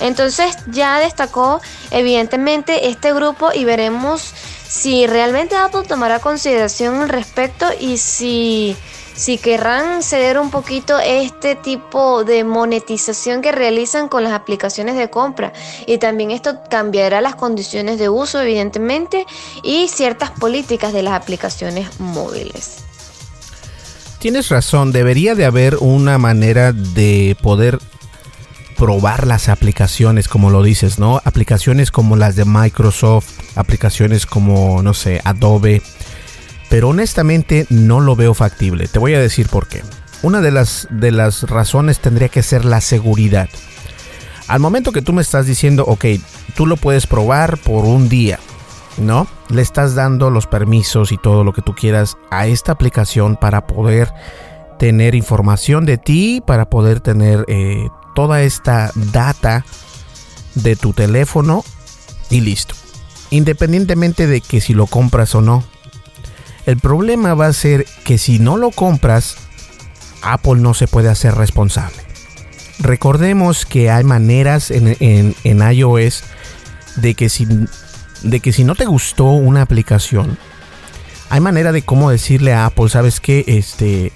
Entonces 0.00 0.51
ya 0.68 0.98
destacó 0.98 1.60
evidentemente 1.90 2.88
este 2.88 3.12
grupo 3.12 3.50
y 3.54 3.64
veremos 3.64 4.32
si 4.68 5.06
realmente 5.06 5.56
Apple 5.56 5.82
tomará 5.86 6.18
consideración 6.18 7.02
al 7.02 7.08
respecto 7.08 7.66
y 7.78 7.98
si 7.98 8.76
si 9.14 9.38
querrán 9.38 10.02
ceder 10.02 10.38
un 10.38 10.50
poquito 10.50 10.98
este 10.98 11.54
tipo 11.54 12.24
de 12.24 12.44
monetización 12.44 13.42
que 13.42 13.52
realizan 13.52 14.08
con 14.08 14.24
las 14.24 14.32
aplicaciones 14.32 14.96
de 14.96 15.10
compra. 15.10 15.52
Y 15.86 15.98
también 15.98 16.30
esto 16.30 16.58
cambiará 16.70 17.20
las 17.20 17.34
condiciones 17.34 17.98
de 17.98 18.08
uso, 18.08 18.40
evidentemente, 18.40 19.26
y 19.62 19.88
ciertas 19.88 20.30
políticas 20.30 20.92
de 20.92 21.02
las 21.02 21.14
aplicaciones 21.14 22.00
móviles. 22.00 22.78
Tienes 24.18 24.48
razón, 24.48 24.92
debería 24.92 25.34
de 25.34 25.44
haber 25.44 25.76
una 25.80 26.16
manera 26.16 26.72
de 26.72 27.36
poder 27.42 27.80
probar 28.82 29.28
las 29.28 29.48
aplicaciones, 29.48 30.26
como 30.26 30.50
lo 30.50 30.60
dices, 30.60 30.98
¿no? 30.98 31.22
Aplicaciones 31.24 31.92
como 31.92 32.16
las 32.16 32.34
de 32.34 32.44
Microsoft, 32.44 33.28
aplicaciones 33.54 34.26
como, 34.26 34.82
no 34.82 34.92
sé, 34.92 35.20
Adobe 35.22 35.82
pero 36.68 36.88
honestamente 36.88 37.64
no 37.70 38.00
lo 38.00 38.16
veo 38.16 38.34
factible. 38.34 38.88
Te 38.88 38.98
voy 38.98 39.14
a 39.14 39.20
decir 39.20 39.48
por 39.48 39.68
qué. 39.68 39.82
Una 40.22 40.40
de 40.40 40.50
las, 40.50 40.88
de 40.90 41.12
las 41.12 41.44
razones 41.44 42.00
tendría 42.00 42.28
que 42.28 42.42
ser 42.42 42.64
la 42.64 42.80
seguridad. 42.80 43.48
Al 44.48 44.58
momento 44.58 44.90
que 44.90 45.02
tú 45.02 45.12
me 45.12 45.22
estás 45.22 45.46
diciendo, 45.46 45.84
ok, 45.86 46.06
tú 46.56 46.66
lo 46.66 46.76
puedes 46.76 47.06
probar 47.06 47.58
por 47.58 47.84
un 47.84 48.08
día, 48.08 48.40
¿no? 48.96 49.28
Le 49.48 49.62
estás 49.62 49.94
dando 49.94 50.28
los 50.28 50.48
permisos 50.48 51.12
y 51.12 51.18
todo 51.18 51.44
lo 51.44 51.52
que 51.52 51.62
tú 51.62 51.72
quieras 51.72 52.16
a 52.32 52.48
esta 52.48 52.72
aplicación 52.72 53.36
para 53.36 53.68
poder 53.68 54.12
tener 54.80 55.14
información 55.14 55.84
de 55.84 55.98
ti, 55.98 56.42
para 56.44 56.68
poder 56.68 56.98
tener 56.98 57.44
eh, 57.46 57.86
toda 58.14 58.42
esta 58.42 58.92
data 58.94 59.64
de 60.54 60.76
tu 60.76 60.92
teléfono 60.92 61.64
y 62.30 62.40
listo. 62.40 62.74
Independientemente 63.30 64.26
de 64.26 64.40
que 64.40 64.60
si 64.60 64.74
lo 64.74 64.86
compras 64.86 65.34
o 65.34 65.40
no, 65.40 65.64
el 66.66 66.78
problema 66.78 67.34
va 67.34 67.46
a 67.46 67.52
ser 67.52 67.86
que 68.04 68.18
si 68.18 68.38
no 68.38 68.56
lo 68.56 68.70
compras, 68.70 69.36
Apple 70.22 70.56
no 70.56 70.74
se 70.74 70.86
puede 70.86 71.08
hacer 71.08 71.34
responsable. 71.34 71.96
Recordemos 72.78 73.66
que 73.66 73.90
hay 73.90 74.04
maneras 74.04 74.70
en, 74.70 75.34
iOS 75.44 76.24
de 76.96 77.14
que, 77.14 77.28
si, 77.28 77.46
de 78.22 78.40
que 78.40 78.52
si 78.52 78.64
no 78.64 78.74
te 78.74 78.86
gustó 78.86 79.26
una 79.26 79.62
aplicación, 79.62 80.38
hay 81.30 81.40
manera 81.40 81.72
de 81.72 81.82
cómo 81.82 82.10
decirle 82.10 82.52
a 82.52 82.66
Apple, 82.66 82.88
sabes 82.88 83.20
que 83.20 83.44
este, 83.46 84.12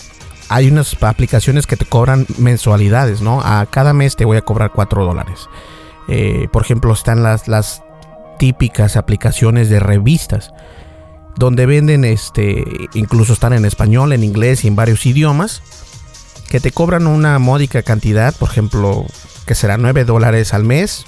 hay 0.49 0.69
unas 0.69 0.97
aplicaciones 1.03 1.67
que 1.67 1.77
te 1.77 1.85
cobran 1.85 2.27
mensualidades, 2.39 3.21
¿no? 3.21 3.41
A 3.43 3.67
cada 3.67 3.93
mes 3.93 4.17
te 4.17 4.25
voy 4.25 4.37
a 4.37 4.43
cobrar 4.43 4.73
4 4.73 5.05
dólares. 5.05 5.49
Eh, 6.09 6.49
por 6.53 6.63
ejemplo, 6.63 6.93
están 6.93 7.23
las, 7.23 7.49
las 7.49 7.83
típicas 8.39 8.97
aplicaciones 8.97 9.69
de 9.69 9.81
revistas 9.81 10.53
donde 11.37 11.67
venden 11.67 12.05
este, 12.05 12.65
incluso 12.95 13.35
están 13.35 13.53
en 13.53 13.65
español, 13.65 14.13
en 14.13 14.25
inglés 14.25 14.65
y 14.65 14.69
en 14.69 14.77
varios 14.77 15.05
idiomas, 15.05 15.63
que 16.49 16.61
te 16.61 16.73
cobran 16.73 17.07
una 17.07 17.39
módica 17.39 17.83
cantidad, 17.83 18.35
por 18.35 18.49
ejemplo, 18.49 19.05
que 19.47 19.55
será 19.55 19.77
9 19.77 20.05
dólares 20.05 20.55
al 20.55 20.65
mes, 20.65 21.05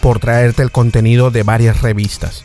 por 0.00 0.18
traerte 0.18 0.62
el 0.62 0.70
contenido 0.70 1.30
de 1.30 1.42
varias 1.42 1.82
revistas. 1.82 2.44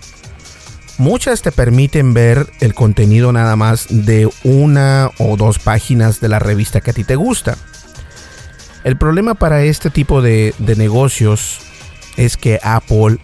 Muchas 0.98 1.44
te 1.44 1.52
permiten 1.52 2.14
ver 2.16 2.48
el 2.60 2.74
contenido 2.74 3.32
nada 3.32 3.56
más 3.56 3.86
de 3.90 4.28
una 4.44 5.12
o 5.20 5.38
dos 5.38 5.60
páginas 5.60 6.20
de 6.20 6.28
la 6.28 6.40
revista 6.40 6.82
que 6.82 6.90
a 6.90 6.94
ti 6.94 7.04
te 7.04 7.16
gusta. 7.16 7.56
El 8.84 8.98
problema 8.98 9.36
para 9.36 9.64
este 9.64 9.92
tipo 9.92 10.22
de, 10.24 10.56
negocios 10.60 11.60
es 12.16 12.36
que 12.36 12.60
Apple 12.64 13.20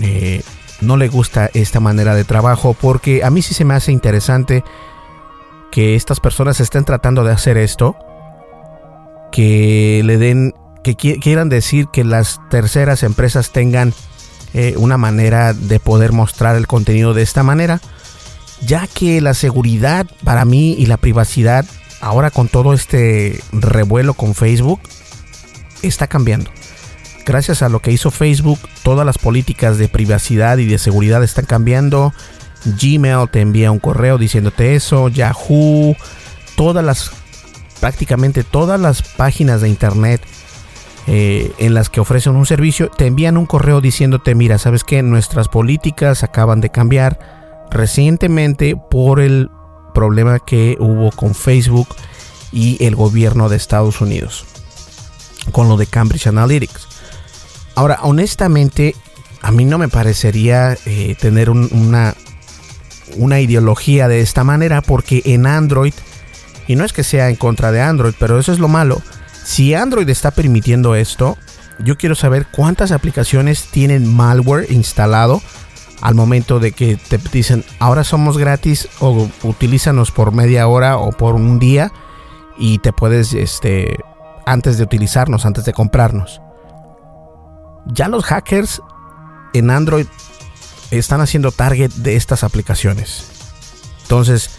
eh, 0.00 0.42
no 0.80 0.96
le 0.96 1.06
gusta 1.06 1.48
esta 1.54 1.78
manera 1.78 2.14
de 2.14 2.24
trabajo 2.24 2.74
porque 2.74 3.22
a 3.22 3.30
mí 3.30 3.40
sí 3.40 3.54
se 3.54 3.64
me 3.64 3.74
hace 3.74 3.92
interesante 3.92 4.64
que 5.70 5.94
estas 5.94 6.18
personas 6.18 6.58
estén 6.60 6.84
tratando 6.84 7.22
de 7.22 7.32
hacer 7.32 7.56
esto, 7.56 7.96
que 9.30 10.02
le 10.04 10.18
den, 10.18 10.54
que 10.82 10.96
quieran 10.96 11.50
decir 11.50 11.86
que 11.92 12.02
las 12.02 12.40
terceras 12.50 13.02
empresas 13.02 13.52
tengan 13.52 13.92
eh, 14.54 14.74
una 14.76 14.96
manera 14.96 15.52
de 15.52 15.80
poder 15.80 16.12
mostrar 16.12 16.56
el 16.56 16.66
contenido 16.66 17.14
de 17.14 17.22
esta 17.22 17.42
manera, 17.42 17.80
ya 18.64 18.86
que 18.86 19.20
la 19.20 19.34
seguridad 19.34 20.06
para 20.24 20.44
mí 20.44 20.74
y 20.78 20.86
la 20.86 20.96
privacidad 20.96 21.64
ahora 22.00 22.30
con 22.30 22.48
todo 22.48 22.72
este 22.72 23.40
revuelo 23.52 24.14
con 24.14 24.34
Facebook 24.34 24.80
está 25.82 26.06
cambiando. 26.06 26.50
Gracias 27.24 27.62
a 27.62 27.68
lo 27.68 27.80
que 27.80 27.90
hizo 27.90 28.10
Facebook, 28.10 28.60
todas 28.82 29.04
las 29.04 29.18
políticas 29.18 29.78
de 29.78 29.88
privacidad 29.88 30.58
y 30.58 30.66
de 30.66 30.78
seguridad 30.78 31.24
están 31.24 31.44
cambiando. 31.44 32.14
Gmail 32.64 33.28
te 33.30 33.40
envía 33.40 33.72
un 33.72 33.78
correo 33.78 34.16
diciéndote 34.16 34.76
eso, 34.76 35.08
Yahoo, 35.08 35.96
todas 36.56 36.84
las 36.84 37.10
prácticamente 37.80 38.44
todas 38.44 38.80
las 38.80 39.02
páginas 39.02 39.60
de 39.60 39.68
internet 39.68 40.22
eh, 41.06 41.52
en 41.58 41.74
las 41.74 41.88
que 41.88 42.00
ofrecen 42.00 42.36
un 42.36 42.46
servicio, 42.46 42.90
te 42.90 43.06
envían 43.06 43.36
un 43.36 43.46
correo 43.46 43.80
diciéndote, 43.80 44.34
mira, 44.34 44.58
sabes 44.58 44.84
que 44.84 45.02
nuestras 45.02 45.48
políticas 45.48 46.22
acaban 46.22 46.60
de 46.60 46.70
cambiar 46.70 47.66
recientemente 47.70 48.76
por 48.76 49.20
el 49.20 49.50
problema 49.94 50.38
que 50.38 50.76
hubo 50.78 51.10
con 51.10 51.34
Facebook 51.34 51.88
y 52.52 52.82
el 52.84 52.96
gobierno 52.96 53.48
de 53.48 53.56
Estados 53.56 54.00
Unidos 54.00 54.46
con 55.52 55.68
lo 55.68 55.76
de 55.76 55.86
Cambridge 55.86 56.26
Analytics. 56.26 56.88
Ahora, 57.74 58.00
honestamente, 58.02 58.94
a 59.42 59.50
mí 59.50 59.64
no 59.64 59.78
me 59.78 59.88
parecería 59.88 60.76
eh, 60.86 61.16
tener 61.20 61.50
una, 61.50 62.14
una 63.16 63.40
ideología 63.40 64.08
de 64.08 64.20
esta 64.20 64.44
manera 64.44 64.82
porque 64.82 65.22
en 65.26 65.46
Android, 65.46 65.94
y 66.66 66.76
no 66.76 66.84
es 66.84 66.92
que 66.92 67.04
sea 67.04 67.28
en 67.28 67.36
contra 67.36 67.72
de 67.72 67.80
Android, 67.80 68.14
pero 68.18 68.38
eso 68.38 68.52
es 68.52 68.58
lo 68.58 68.68
malo, 68.68 69.02
si 69.46 69.74
Android 69.74 70.08
está 70.08 70.32
permitiendo 70.32 70.96
esto, 70.96 71.38
yo 71.78 71.96
quiero 71.96 72.16
saber 72.16 72.48
cuántas 72.50 72.90
aplicaciones 72.90 73.68
tienen 73.70 74.12
malware 74.12 74.72
instalado 74.72 75.40
al 76.02 76.16
momento 76.16 76.58
de 76.58 76.72
que 76.72 76.96
te 76.96 77.16
dicen 77.16 77.64
ahora 77.78 78.02
somos 78.02 78.38
gratis 78.38 78.88
o 78.98 79.28
utilízanos 79.44 80.10
por 80.10 80.32
media 80.32 80.66
hora 80.66 80.96
o 80.96 81.12
por 81.12 81.36
un 81.36 81.60
día 81.60 81.92
y 82.58 82.80
te 82.80 82.92
puedes 82.92 83.34
este 83.34 83.96
antes 84.46 84.78
de 84.78 84.82
utilizarnos, 84.82 85.46
antes 85.46 85.64
de 85.64 85.72
comprarnos. 85.72 86.40
Ya 87.86 88.08
los 88.08 88.24
hackers 88.24 88.82
en 89.54 89.70
Android 89.70 90.06
están 90.90 91.20
haciendo 91.20 91.52
target 91.52 91.92
de 91.92 92.16
estas 92.16 92.42
aplicaciones. 92.42 93.30
Entonces, 94.02 94.58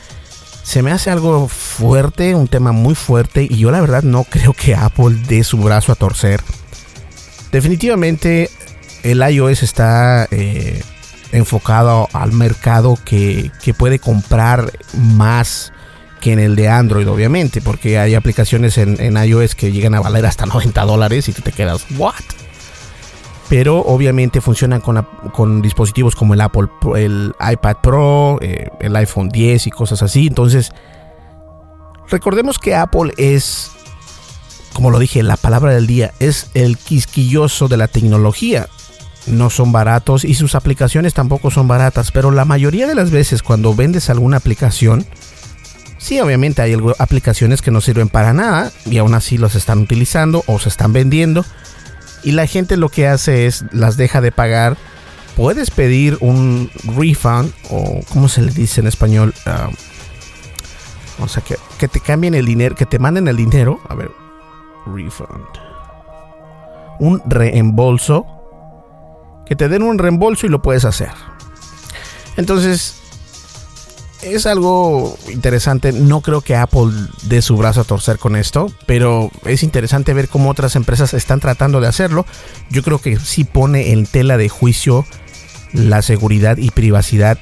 se 0.68 0.84
me 0.84 0.92
hace 0.92 1.10
algo 1.10 1.48
fuerte, 1.48 2.36
un 2.36 2.50
tema 2.50 2.74
muy 2.74 2.94
fuerte 2.94 3.48
y 3.50 3.58
yo 3.58 3.72
la 3.72 3.80
verdad 3.80 4.04
no 4.04 4.26
creo 4.26 4.52
que 4.52 4.76
Apple 4.76 5.16
dé 5.26 5.46
su 5.46 5.60
brazo 5.60 5.94
a 5.94 5.96
torcer. 5.96 6.42
Definitivamente 7.54 8.50
el 9.02 9.22
iOS 9.22 9.64
está 9.64 10.28
eh, 10.30 10.84
enfocado 11.32 12.10
al 12.12 12.34
mercado 12.34 13.00
que, 13.06 13.50
puede 13.78 14.00
comprar 14.00 14.74
más 14.94 15.72
que 16.20 16.34
en 16.34 16.40
el 16.40 16.58
de 16.58 16.68
Android, 16.68 17.08
obviamente, 17.08 17.62
porque 17.62 17.98
hay 17.98 18.16
aplicaciones 18.16 18.78
en, 18.78 19.00
en 19.00 19.16
iOS 19.16 19.56
que 19.56 19.72
llegan 19.72 19.96
a 19.96 20.02
valer 20.02 20.26
hasta 20.26 20.46
90 20.46 20.84
dólares 20.84 21.30
y 21.30 21.32
tú 21.32 21.44
te 21.44 21.54
quedas, 21.54 21.86
¿what? 21.98 22.14
Pero 23.50 23.80
obviamente 23.80 24.42
funcionan 24.42 24.82
con, 24.82 25.62
dispositivos 25.62 26.16
como 26.16 26.34
el 26.34 26.42
Apple, 26.42 26.68
el 26.96 27.34
iPad 27.40 27.78
Pro, 27.82 28.40
eh, 28.42 28.70
el 28.80 28.96
iPhone 28.96 29.30
10 29.30 29.68
y 29.68 29.72
cosas 29.72 30.04
así. 30.04 30.28
Entonces, 30.28 30.72
recordemos 32.10 32.60
que 32.60 32.76
Apple 32.76 33.14
es, 33.18 33.72
como 34.74 34.92
lo 34.92 35.00
dije, 35.00 35.24
la 35.24 35.38
palabra 35.38 35.74
del 35.74 35.88
día, 35.88 36.14
es 36.20 36.50
el 36.56 36.78
quisquilloso 36.78 37.68
de 37.70 37.78
la 37.78 37.88
tecnología. 37.88 38.68
No 39.28 39.50
son 39.50 39.72
baratos 39.72 40.24
y 40.26 40.34
sus 40.34 40.56
aplicaciones 40.56 41.14
tampoco 41.14 41.50
son 41.50 41.68
baratas, 41.68 42.12
pero 42.12 42.32
la 42.32 42.46
mayoría 42.46 42.88
de 42.88 42.96
las 42.96 43.12
veces 43.12 43.44
cuando 43.44 43.74
vendes 43.74 44.10
alguna 44.10 44.38
aplicación, 44.38 45.06
sí, 45.98 46.20
obviamente 46.20 46.62
hay 46.62 46.78
aplicaciones 47.00 47.62
que 47.62 47.72
no 47.72 47.80
sirven 47.80 48.10
para 48.10 48.34
nada 48.34 48.72
y 48.86 48.98
aún 48.98 49.14
así 49.14 49.38
los 49.38 49.56
están 49.56 49.80
utilizando 49.80 50.44
o 50.48 50.60
se 50.60 50.70
están 50.70 50.92
vendiendo 50.94 51.46
y 52.24 52.32
la 52.32 52.48
gente 52.48 52.78
lo 52.78 52.90
que 52.90 53.08
hace 53.08 53.46
es 53.46 53.66
las 53.72 53.98
deja 53.98 54.22
de 54.22 54.32
pagar. 54.32 54.78
Puedes 55.36 55.70
pedir 55.70 56.18
un 56.20 56.72
refund 56.96 57.54
o 57.70 58.02
¿cómo 58.10 58.28
se 58.28 58.42
le 58.42 58.52
dice 58.52 58.82
en 58.82 58.88
español? 58.88 59.34
Ah, 59.46 59.70
o 61.20 61.28
sea, 61.28 61.44
que, 61.44 61.58
que 61.78 61.88
te 61.88 62.00
cambien 62.00 62.36
el 62.36 62.46
dinero, 62.46 62.76
que 62.76 62.86
te 62.86 63.00
manden 63.00 63.28
el 63.28 63.38
dinero. 63.38 63.80
A 63.88 63.96
ver, 63.96 64.12
refund. 64.86 65.46
Un 67.00 67.22
reembolso. 67.26 68.26
Que 69.46 69.56
te 69.56 69.70
den 69.70 69.84
un 69.84 69.98
reembolso 69.98 70.46
y 70.46 70.50
lo 70.50 70.62
puedes 70.62 70.86
hacer. 70.86 71.12
Entonces, 72.36 73.02
es 74.22 74.46
algo 74.46 75.18
interesante. 75.30 75.92
No 75.92 76.22
creo 76.22 76.42
que 76.42 76.56
Apple 76.56 76.92
dé 77.24 77.42
su 77.42 77.58
brazo 77.58 77.82
a 77.82 77.84
torcer 77.84 78.18
con 78.18 78.36
esto, 78.36 78.72
pero 78.86 79.32
es 79.46 79.64
interesante 79.64 80.14
ver 80.14 80.28
cómo 80.28 80.50
otras 80.50 80.76
empresas 80.76 81.14
están 81.14 81.40
tratando 81.40 81.82
de 81.82 81.88
hacerlo. 81.88 82.26
Yo 82.70 82.84
creo 82.84 83.00
que 83.00 83.20
sí 83.20 83.44
pone 83.44 83.92
en 83.92 84.06
tela 84.06 84.38
de 84.38 84.50
juicio 84.50 85.06
la 85.74 86.02
seguridad 86.02 86.58
y 86.58 86.72
privacidad 86.72 87.38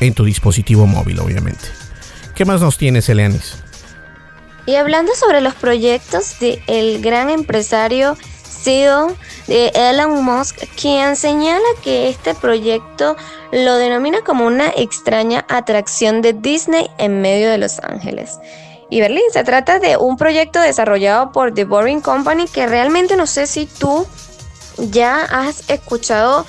en 0.00 0.14
tu 0.14 0.24
dispositivo 0.24 0.86
móvil, 0.86 1.20
obviamente. 1.20 1.64
¿Qué 2.34 2.44
más 2.44 2.60
nos 2.60 2.78
tienes, 2.78 3.08
Eleanis? 3.08 3.56
Y 4.66 4.76
hablando 4.76 5.12
sobre 5.14 5.40
los 5.40 5.54
proyectos 5.54 6.36
del 6.40 7.02
gran 7.02 7.30
empresario 7.30 8.16
CEO 8.54 9.14
de 9.46 9.72
Elon 9.74 10.24
Musk, 10.24 10.56
quien 10.80 11.16
señala 11.16 11.64
que 11.82 12.08
este 12.08 12.34
proyecto 12.34 13.16
lo 13.52 13.76
denomina 13.76 14.22
como 14.22 14.46
una 14.46 14.68
extraña 14.70 15.44
atracción 15.48 16.22
de 16.22 16.32
Disney 16.32 16.90
en 16.98 17.20
medio 17.20 17.50
de 17.50 17.58
Los 17.58 17.78
Ángeles. 17.80 18.38
Y 18.90 19.00
Berlín, 19.00 19.24
se 19.32 19.44
trata 19.44 19.78
de 19.78 19.96
un 19.96 20.16
proyecto 20.16 20.60
desarrollado 20.60 21.32
por 21.32 21.52
The 21.52 21.64
Boring 21.64 22.00
Company 22.00 22.46
que 22.46 22.66
realmente 22.66 23.16
no 23.16 23.26
sé 23.26 23.46
si 23.46 23.66
tú 23.66 24.06
ya 24.78 25.22
has 25.22 25.68
escuchado 25.68 26.46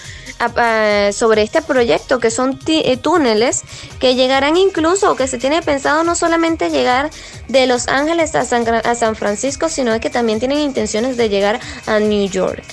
sobre 1.13 1.41
este 1.41 1.61
proyecto, 1.61 2.19
que 2.19 2.29
son 2.29 2.59
eh, 2.67 2.97
túneles 2.97 3.63
que 3.99 4.15
llegarán 4.15 4.57
incluso, 4.57 5.15
que 5.15 5.27
se 5.27 5.37
tiene 5.37 5.61
pensado 5.61 6.03
no 6.03 6.15
solamente 6.15 6.69
llegar 6.69 7.09
de 7.47 7.67
Los 7.67 7.87
Ángeles 7.87 8.35
a 8.35 8.45
San, 8.45 8.67
a 8.67 8.95
San 8.95 9.15
Francisco, 9.15 9.69
sino 9.69 9.97
que 9.99 10.09
también 10.09 10.39
tienen 10.39 10.59
intenciones 10.59 11.17
de 11.17 11.29
llegar 11.29 11.59
a 11.85 11.99
New 11.99 12.29
York. 12.29 12.63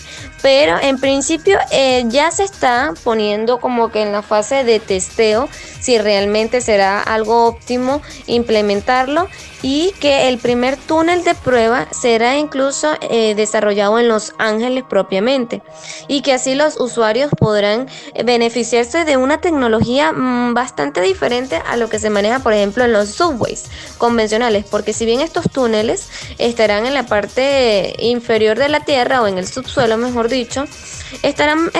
Pero 0.42 0.76
en 0.80 0.98
principio 0.98 1.58
eh, 1.70 2.04
ya 2.08 2.30
se 2.30 2.42
está 2.42 2.92
poniendo 3.04 3.60
como 3.60 3.90
que 3.90 4.02
en 4.02 4.12
la 4.12 4.22
fase 4.22 4.64
de 4.64 4.80
testeo 4.80 5.48
si 5.80 5.98
realmente 5.98 6.60
será 6.60 7.00
algo 7.00 7.46
óptimo 7.46 8.02
implementarlo 8.26 9.28
y 9.62 9.92
que 10.00 10.28
el 10.28 10.38
primer 10.38 10.76
túnel 10.76 11.24
de 11.24 11.34
prueba 11.34 11.86
será 11.92 12.36
incluso 12.36 12.94
eh, 13.00 13.34
desarrollado 13.34 13.98
en 13.98 14.08
Los 14.08 14.34
Ángeles 14.38 14.84
propiamente 14.88 15.62
y 16.08 16.22
que 16.22 16.32
así 16.32 16.54
los 16.54 16.78
usuarios 16.80 17.30
podrán 17.38 17.88
beneficiarse 18.24 19.04
de 19.04 19.16
una 19.16 19.40
tecnología 19.40 20.12
mm, 20.12 20.54
bastante 20.54 21.00
diferente 21.00 21.62
a 21.66 21.76
lo 21.76 21.88
que 21.88 22.00
se 22.00 22.10
maneja 22.10 22.40
por 22.40 22.52
ejemplo 22.52 22.84
en 22.84 22.92
los 22.92 23.10
subways 23.10 23.64
convencionales 23.98 24.64
porque 24.68 24.92
si 24.92 25.06
bien 25.06 25.20
estos 25.20 25.48
túneles 25.50 26.08
estarán 26.38 26.86
en 26.86 26.94
la 26.94 27.06
parte 27.06 27.94
inferior 27.98 28.58
de 28.58 28.68
la 28.68 28.80
tierra 28.80 29.22
o 29.22 29.28
en 29.28 29.38
el 29.38 29.46
subsuelo 29.46 29.96
mejor 29.96 30.28
dicho 30.32 30.64
estarán 31.22 31.70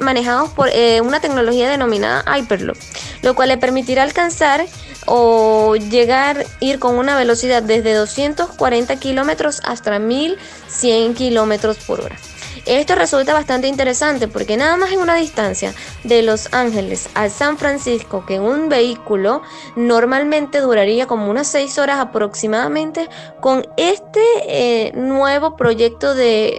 manejados 0.00 0.50
por 0.50 0.68
eh, 0.68 1.00
una 1.00 1.20
tecnología 1.20 1.68
denominada 1.70 2.24
Hyperloop 2.36 2.78
lo 3.22 3.34
cual 3.34 3.48
le 3.48 3.58
permitirá 3.58 4.02
alcanzar 4.02 4.66
o 5.06 5.74
llegar, 5.76 6.46
ir 6.60 6.78
con 6.78 6.96
una 6.96 7.16
velocidad 7.16 7.62
desde 7.62 7.94
240 7.94 8.96
kilómetros 8.96 9.60
hasta 9.64 9.98
1100 9.98 11.14
kilómetros 11.14 11.78
por 11.78 12.00
hora. 12.00 12.16
Esto 12.64 12.94
resulta 12.94 13.34
bastante 13.34 13.66
interesante 13.66 14.28
porque 14.28 14.56
nada 14.56 14.76
más 14.76 14.92
en 14.92 15.00
una 15.00 15.16
distancia 15.16 15.74
de 16.04 16.22
Los 16.22 16.52
Ángeles 16.52 17.08
a 17.14 17.28
San 17.28 17.58
Francisco 17.58 18.24
que 18.24 18.38
un 18.38 18.68
vehículo 18.68 19.42
normalmente 19.74 20.60
duraría 20.60 21.08
como 21.08 21.28
unas 21.28 21.48
6 21.48 21.78
horas 21.78 21.98
aproximadamente, 21.98 23.08
con 23.40 23.66
este 23.76 24.20
eh, 24.46 24.92
nuevo 24.94 25.56
proyecto 25.56 26.14
de 26.14 26.56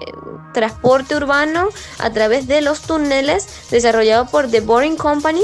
transporte 0.53 1.15
urbano 1.15 1.69
a 1.99 2.09
través 2.11 2.47
de 2.47 2.61
los 2.61 2.81
túneles 2.81 3.47
desarrollado 3.69 4.27
por 4.27 4.49
The 4.49 4.61
Boring 4.61 4.95
Company, 4.95 5.41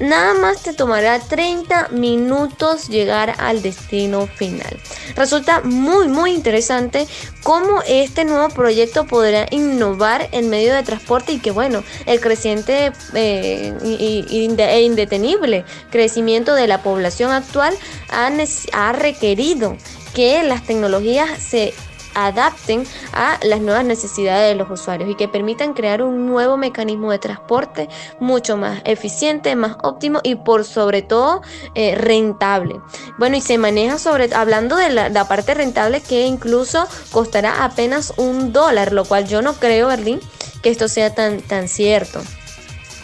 nada 0.00 0.34
más 0.34 0.62
te 0.62 0.72
tomará 0.72 1.18
30 1.18 1.88
minutos 1.88 2.88
llegar 2.88 3.34
al 3.38 3.62
destino 3.62 4.26
final. 4.26 4.78
Resulta 5.16 5.60
muy 5.60 6.08
muy 6.08 6.32
interesante 6.32 7.06
cómo 7.42 7.82
este 7.86 8.24
nuevo 8.24 8.48
proyecto 8.48 9.06
podrá 9.06 9.46
innovar 9.50 10.28
en 10.32 10.48
medio 10.48 10.74
de 10.74 10.82
transporte 10.82 11.32
y 11.32 11.38
que 11.40 11.50
bueno, 11.50 11.82
el 12.06 12.20
creciente 12.20 12.92
eh, 13.14 13.74
e 13.82 14.82
indetenible 14.82 15.64
crecimiento 15.90 16.54
de 16.54 16.66
la 16.66 16.82
población 16.82 17.32
actual 17.32 17.74
ha, 18.10 18.30
ha 18.72 18.92
requerido 18.92 19.76
que 20.14 20.42
las 20.42 20.64
tecnologías 20.64 21.42
se 21.42 21.74
adapten 22.14 22.84
a 23.12 23.38
las 23.42 23.60
nuevas 23.60 23.84
necesidades 23.84 24.50
de 24.50 24.54
los 24.54 24.70
usuarios 24.70 25.10
y 25.10 25.14
que 25.14 25.28
permitan 25.28 25.74
crear 25.74 26.02
un 26.02 26.26
nuevo 26.26 26.56
mecanismo 26.56 27.10
de 27.10 27.18
transporte 27.18 27.88
mucho 28.20 28.56
más 28.56 28.82
eficiente, 28.84 29.56
más 29.56 29.76
óptimo 29.82 30.20
y 30.22 30.36
por 30.36 30.64
sobre 30.64 31.02
todo 31.02 31.42
eh, 31.74 31.94
rentable. 31.94 32.80
Bueno, 33.18 33.36
y 33.36 33.40
se 33.40 33.58
maneja 33.58 33.98
sobre, 33.98 34.34
hablando 34.34 34.76
de 34.76 34.90
la, 34.90 35.22
parte 35.28 35.54
rentable 35.54 36.00
que 36.00 36.26
incluso 36.26 36.86
costará 37.12 37.64
apenas 37.64 38.12
un 38.16 38.52
dólar, 38.52 38.92
lo 38.92 39.04
cual 39.04 39.26
yo 39.26 39.40
no 39.40 39.54
creo, 39.54 39.88
Berlín, 39.88 40.20
que 40.62 40.70
esto 40.70 40.88
sea 40.88 41.14
tan, 41.14 41.40
tan 41.40 41.68
cierto. 41.68 42.20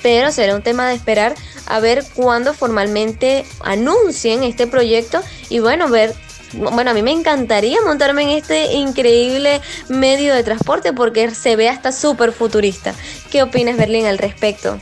Pero 0.03 0.31
será 0.31 0.55
un 0.55 0.63
tema 0.63 0.89
de 0.89 0.95
esperar 0.95 1.35
a 1.67 1.81
ver 1.81 2.05
cuándo 2.15 2.55
formalmente 2.55 3.45
anuncien 3.61 4.43
este 4.43 4.67
proyecto 4.67 5.21
y 5.49 5.61
bueno, 5.61 5.89
ver 5.89 6.15
bueno, 6.55 6.90
a 6.90 6.94
mí 6.94 7.03
me 7.03 7.12
encantaría 7.12 7.78
montarme 7.84 8.22
en 8.22 8.30
este 8.30 8.72
increíble 8.72 9.61
medio 9.88 10.34
de 10.34 10.42
transporte 10.42 10.92
porque 10.92 11.34
se 11.34 11.57
ve 11.57 11.68
hasta 11.68 11.92
súper 11.92 12.32
futurista. 12.32 12.94
¿Qué 13.30 13.42
opinas, 13.42 13.76
Berlín, 13.76 14.07
al 14.07 14.18
respecto? 14.18 14.78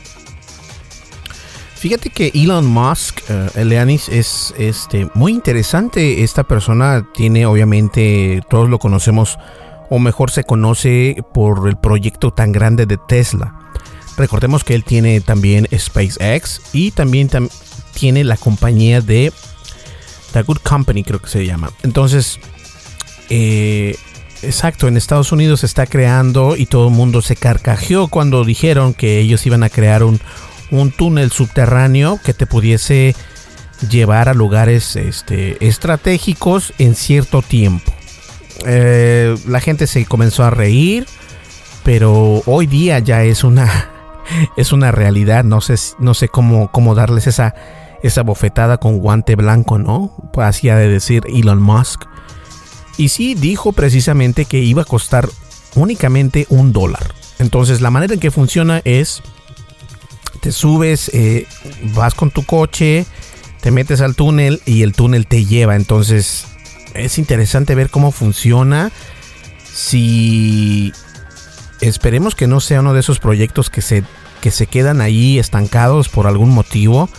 Fíjate 1.75 2.09
que 2.09 2.31
Elon 2.33 2.65
Musk, 2.65 3.21
uh, 3.29 3.59
Eleanis, 3.59 4.09
es 4.09 4.53
este, 4.57 5.07
muy 5.13 5.31
interesante. 5.31 6.23
Esta 6.23 6.43
persona 6.43 7.07
tiene, 7.13 7.45
obviamente, 7.45 8.41
todos 8.49 8.67
lo 8.67 8.79
conocemos, 8.79 9.37
o 9.89 9.99
mejor 9.99 10.31
se 10.31 10.43
conoce 10.43 11.17
por 11.35 11.69
el 11.69 11.77
proyecto 11.77 12.31
tan 12.31 12.51
grande 12.51 12.87
de 12.87 12.97
Tesla. 13.07 13.53
Recordemos 14.17 14.63
que 14.63 14.73
él 14.73 14.83
tiene 14.83 15.21
también 15.21 15.67
SpaceX 15.77 16.61
y 16.73 16.89
también 16.91 17.29
tiene 17.93 18.23
la 18.23 18.37
compañía 18.37 18.99
de 19.01 19.31
The 20.33 20.43
Good 20.43 20.59
Company 20.59 21.03
creo 21.03 21.21
que 21.21 21.29
se 21.29 21.45
llama. 21.45 21.71
Entonces, 21.83 22.39
eh, 23.29 23.95
exacto, 24.41 24.87
en 24.87 24.97
Estados 24.97 25.31
Unidos 25.31 25.61
se 25.61 25.65
está 25.65 25.85
creando 25.85 26.55
y 26.55 26.65
todo 26.65 26.87
el 26.87 26.93
mundo 26.93 27.21
se 27.21 27.35
carcajeó 27.35 28.07
cuando 28.07 28.43
dijeron 28.43 28.93
que 28.93 29.19
ellos 29.19 29.45
iban 29.45 29.63
a 29.63 29.69
crear 29.69 30.03
un, 30.03 30.19
túnel 30.97 31.31
subterráneo 31.31 32.19
que 32.23 32.33
te 32.33 32.45
pudiese 32.45 33.15
llevar 33.89 34.27
a 34.27 34.33
lugares 34.33 34.95
este, 34.95 35.65
estratégicos 35.65 36.73
en 36.77 36.95
cierto 36.95 37.41
tiempo. 37.41 37.93
Eh, 38.65 39.35
la 39.47 39.59
gente 39.59 39.87
se 39.87 40.05
comenzó 40.05 40.43
a 40.43 40.49
reír, 40.49 41.05
pero 41.83 42.41
hoy 42.45 42.67
día 42.67 42.99
ya 42.99 43.23
es 43.23 43.43
una, 43.43 43.89
es 44.57 44.71
una 44.71 44.91
realidad. 44.91 45.43
No 45.43 45.61
sé, 45.61 45.75
no 45.99 46.13
sé 46.13 46.27
cómo, 46.27 46.71
cómo 46.71 46.95
darles 46.95 47.27
esa 47.27 47.55
esa 48.03 48.23
bofetada 48.23 48.77
con 48.77 48.99
guante 48.99 49.35
blanco, 49.35 49.77
¿no? 49.77 50.31
Hacía 50.37 50.75
de 50.75 50.87
decir 50.87 51.23
Elon 51.27 51.61
Musk. 51.61 52.03
Y 52.97 53.09
sí 53.09 53.35
dijo 53.35 53.73
precisamente 53.73 54.45
que 54.45 54.59
iba 54.59 54.81
a 54.81 54.85
costar 54.85 55.29
únicamente 55.75 56.45
un 56.49 56.73
dólar. 56.73 57.13
Entonces 57.39 57.81
la 57.81 57.91
manera 57.91 58.13
en 58.13 58.19
que 58.19 58.31
funciona 58.31 58.81
es, 58.83 59.21
te 60.41 60.51
subes, 60.51 61.09
eh, 61.13 61.47
vas 61.93 62.13
con 62.15 62.31
tu 62.31 62.43
coche, 62.43 63.05
te 63.61 63.71
metes 63.71 64.01
al 64.01 64.15
túnel 64.15 64.61
y 64.65 64.81
el 64.81 64.93
túnel 64.93 65.27
te 65.27 65.45
lleva. 65.45 65.75
Entonces 65.75 66.47
es 66.93 67.17
interesante 67.17 67.75
ver 67.75 67.89
cómo 67.89 68.11
funciona. 68.11 68.91
Si 69.71 70.91
esperemos 71.81 72.33
que 72.33 72.47
no 72.47 72.59
sea 72.59 72.79
uno 72.79 72.93
de 72.93 73.01
esos 73.01 73.19
proyectos 73.19 73.69
que 73.69 73.81
se, 73.81 74.03
que 74.41 74.49
se 74.49 74.65
quedan 74.65 75.01
ahí 75.01 75.37
estancados 75.37 76.09
por 76.09 76.25
algún 76.25 76.49
motivo 76.49 77.09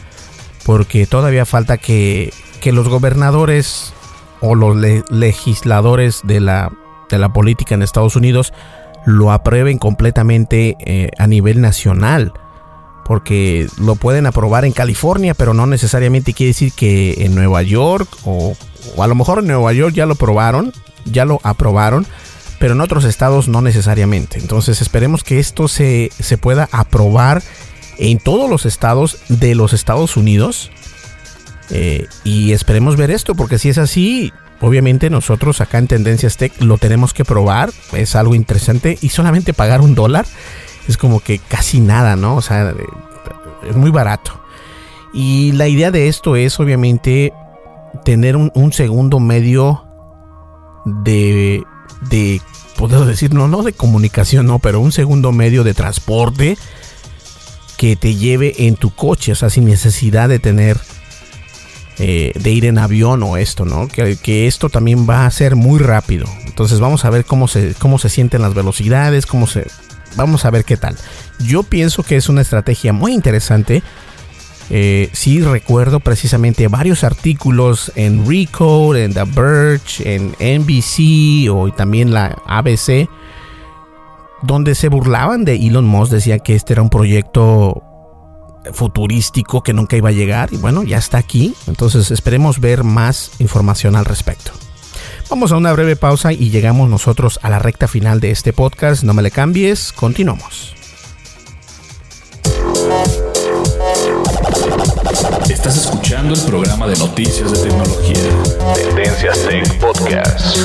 porque 0.69 1.07
todavía 1.07 1.47
falta 1.47 1.79
que, 1.79 2.31
los 2.63 2.91
gobernadores 2.91 3.95
o 4.43 4.55
los 4.55 4.77
legisladores 5.09 6.21
de 6.25 6.41
la, 6.41 6.71
de 7.09 7.17
la 7.17 7.33
política 7.33 7.75
en 7.75 7.81
Estados 7.81 8.17
Unidos 8.17 8.53
lo 9.07 9.33
aprueben 9.33 9.79
completamente 9.79 10.77
eh, 10.81 11.09
a 11.17 11.27
nivel 11.27 11.63
nacional. 11.63 12.35
Porque 13.07 13.67
lo 13.79 13.95
pueden 13.95 14.27
aprobar 14.27 14.67
en 14.67 14.73
California, 14.73 15.33
pero 15.33 15.55
no 15.55 15.67
necesariamente 15.67 16.35
quiere 16.35 16.49
decir 16.49 16.73
que 16.75 17.25
en 17.25 17.35
Nueva 17.35 17.63
York 17.63 18.07
o, 18.25 18.55
o 18.95 19.03
a 19.03 19.07
lo 19.07 19.15
mejor 19.15 19.39
en 19.39 19.47
Nueva 19.47 19.73
York 19.73 19.95
ya 19.95 20.05
lo 20.05 20.13
aprobaron, 20.13 20.75
ya 21.07 21.25
lo 21.25 21.41
aprobaron, 21.45 22.07
pero 22.59 22.75
en 22.75 22.83
otros 22.83 23.05
estados 23.05 23.49
no 23.49 23.63
necesariamente. 23.63 24.39
Entonces 24.39 24.83
esperemos 24.83 25.25
que 25.25 25.39
esto 25.39 25.67
se, 25.67 26.11
se 26.19 26.37
pueda 26.37 26.69
aprobar 26.73 27.43
en 27.99 28.19
todos 28.19 28.49
los 28.49 28.65
estados 28.65 29.19
de 29.29 29.55
los 29.55 29.73
Estados 29.73 30.17
Unidos. 30.17 30.71
Eh, 31.71 32.07
y 32.25 32.53
esperemos 32.53 32.97
ver 32.97 33.11
esto, 33.11 33.35
porque 33.35 33.59
si 33.59 33.69
es 33.69 33.79
así, 33.79 34.33
obviamente 34.61 35.11
nosotros 35.11 35.61
acá 35.61 35.79
en 35.79 35.89
Tendencias 35.89 36.37
Tech 36.37 36.53
lo 36.61 36.79
tenemos 36.79 37.13
que 37.13 37.25
probar. 37.25 37.71
Es 37.93 38.17
algo 38.17 38.35
interesante. 38.35 38.99
Y 39.03 39.11
solamente 39.11 39.53
pagar 39.53 39.81
un 39.81 39.95
dólar 39.95 40.27
es 40.89 40.97
como 40.97 41.21
que 41.21 41.39
casi 41.39 41.81
nada, 41.81 42.17
¿no? 42.17 42.37
O 42.37 42.43
sea, 42.43 42.73
es 43.69 43.77
muy 43.77 43.91
barato. 43.91 44.41
Y 45.13 45.53
la 45.53 45.69
idea 45.69 45.91
de 45.91 46.09
esto 46.09 46.37
es 46.37 46.59
obviamente 46.61 47.33
tener 48.05 48.37
un, 48.37 48.73
segundo 48.73 49.21
medio 49.21 49.85
de, 50.85 51.63
de, 52.11 52.41
puedo 52.77 53.05
decir, 53.05 53.35
no, 53.35 53.49
no 53.49 53.63
de 53.63 53.73
comunicación, 53.73 54.47
no, 54.47 54.59
pero 54.59 54.81
un 54.81 54.93
segundo 54.93 55.33
medio 55.33 55.65
de 55.65 55.75
transporte 55.75 56.57
que 57.79 57.95
te 57.97 58.17
lleve 58.17 58.67
en 58.67 58.75
tu 58.75 58.91
coche, 58.91 59.33
o 59.33 59.35
sea, 59.37 59.49
sin 59.49 59.65
necesidad 59.65 60.29
de 60.29 60.41
tener, 60.41 60.77
eh, 61.99 62.33
de 62.35 62.51
ir 62.51 62.65
en 62.67 62.77
avión 62.77 63.23
o 63.23 63.37
esto, 63.37 63.65
¿no? 63.65 63.87
Que, 63.87 64.47
esto 64.49 64.69
también 64.69 65.09
va 65.09 65.25
a 65.25 65.31
ser 65.31 65.55
muy 65.55 65.79
rápido. 65.79 66.27
Entonces 66.45 66.81
vamos 66.81 67.05
a 67.05 67.11
ver 67.11 67.25
cómo 67.25 67.47
se, 67.47 67.75
cómo 67.79 68.01
se 68.01 68.11
sienten 68.11 68.43
las 68.43 68.53
velocidades, 68.53 69.25
cómo 69.25 69.47
se... 69.47 69.69
Vamos 70.17 70.45
a 70.45 70.51
ver 70.51 70.65
qué 70.65 70.77
tal. 70.77 70.97
Yo 71.39 71.63
pienso 71.63 72.03
que 72.03 72.17
es 72.17 72.29
una 72.29 72.41
estrategia 72.41 72.93
muy 72.93 73.15
interesante. 73.15 73.83
Eh, 74.71 75.09
sí 75.13 75.41
recuerdo 75.41 76.01
precisamente 76.01 76.67
varios 76.67 77.05
artículos 77.05 77.93
en 77.95 78.29
Recode, 78.29 79.05
en 79.05 79.15
The 79.15 79.25
Verge, 79.25 80.17
en 80.17 80.35
NBC 80.41 81.49
o 81.53 81.73
también 81.73 82.13
la 82.13 82.37
ABC 82.47 83.09
donde 84.43 84.75
se 84.75 84.89
burlaban 84.89 85.45
de 85.45 85.57
Elon 85.57 85.87
Musk, 85.87 86.13
decía 86.13 86.39
que 86.39 86.55
este 86.55 86.75
era 86.75 86.83
un 86.83 86.91
proyecto 86.91 87.83
futurístico 88.73 89.63
que 89.63 89.73
nunca 89.73 89.97
iba 89.97 90.11
a 90.11 90.13
llegar 90.13 90.53
y 90.53 90.57
bueno, 90.57 90.83
ya 90.83 90.99
está 90.99 91.19
aquí, 91.19 91.55
entonces 91.67 92.11
esperemos 92.11 92.61
ver 92.61 92.85
más 92.85 93.33
información 93.39 93.97
al 93.97 94.05
respecto. 94.05 94.53
Vamos 95.31 95.53
a 95.53 95.57
una 95.57 95.73
breve 95.73 95.97
pausa 95.97 96.33
y 96.33 96.51
llegamos 96.51 96.89
nosotros 96.89 97.39
a 97.43 97.51
la 97.51 97.59
recta 97.59 97.89
final 97.89 98.21
de 98.21 98.31
este 98.31 98.53
podcast, 98.53 99.05
no 99.05 99.15
me 99.15 99.23
le 99.23 99.31
cambies, 99.31 99.93
continuamos. 99.93 100.75
Estás 105.59 105.77
escuchando 105.77 106.35
el 106.35 106.41
programa 106.43 106.87
de 106.87 106.97
noticias 106.99 107.51
de 107.51 107.69
tecnología. 107.69 108.15
Tendencias 108.77 109.45
Tech 109.45 109.81
Podcast. 109.81 110.57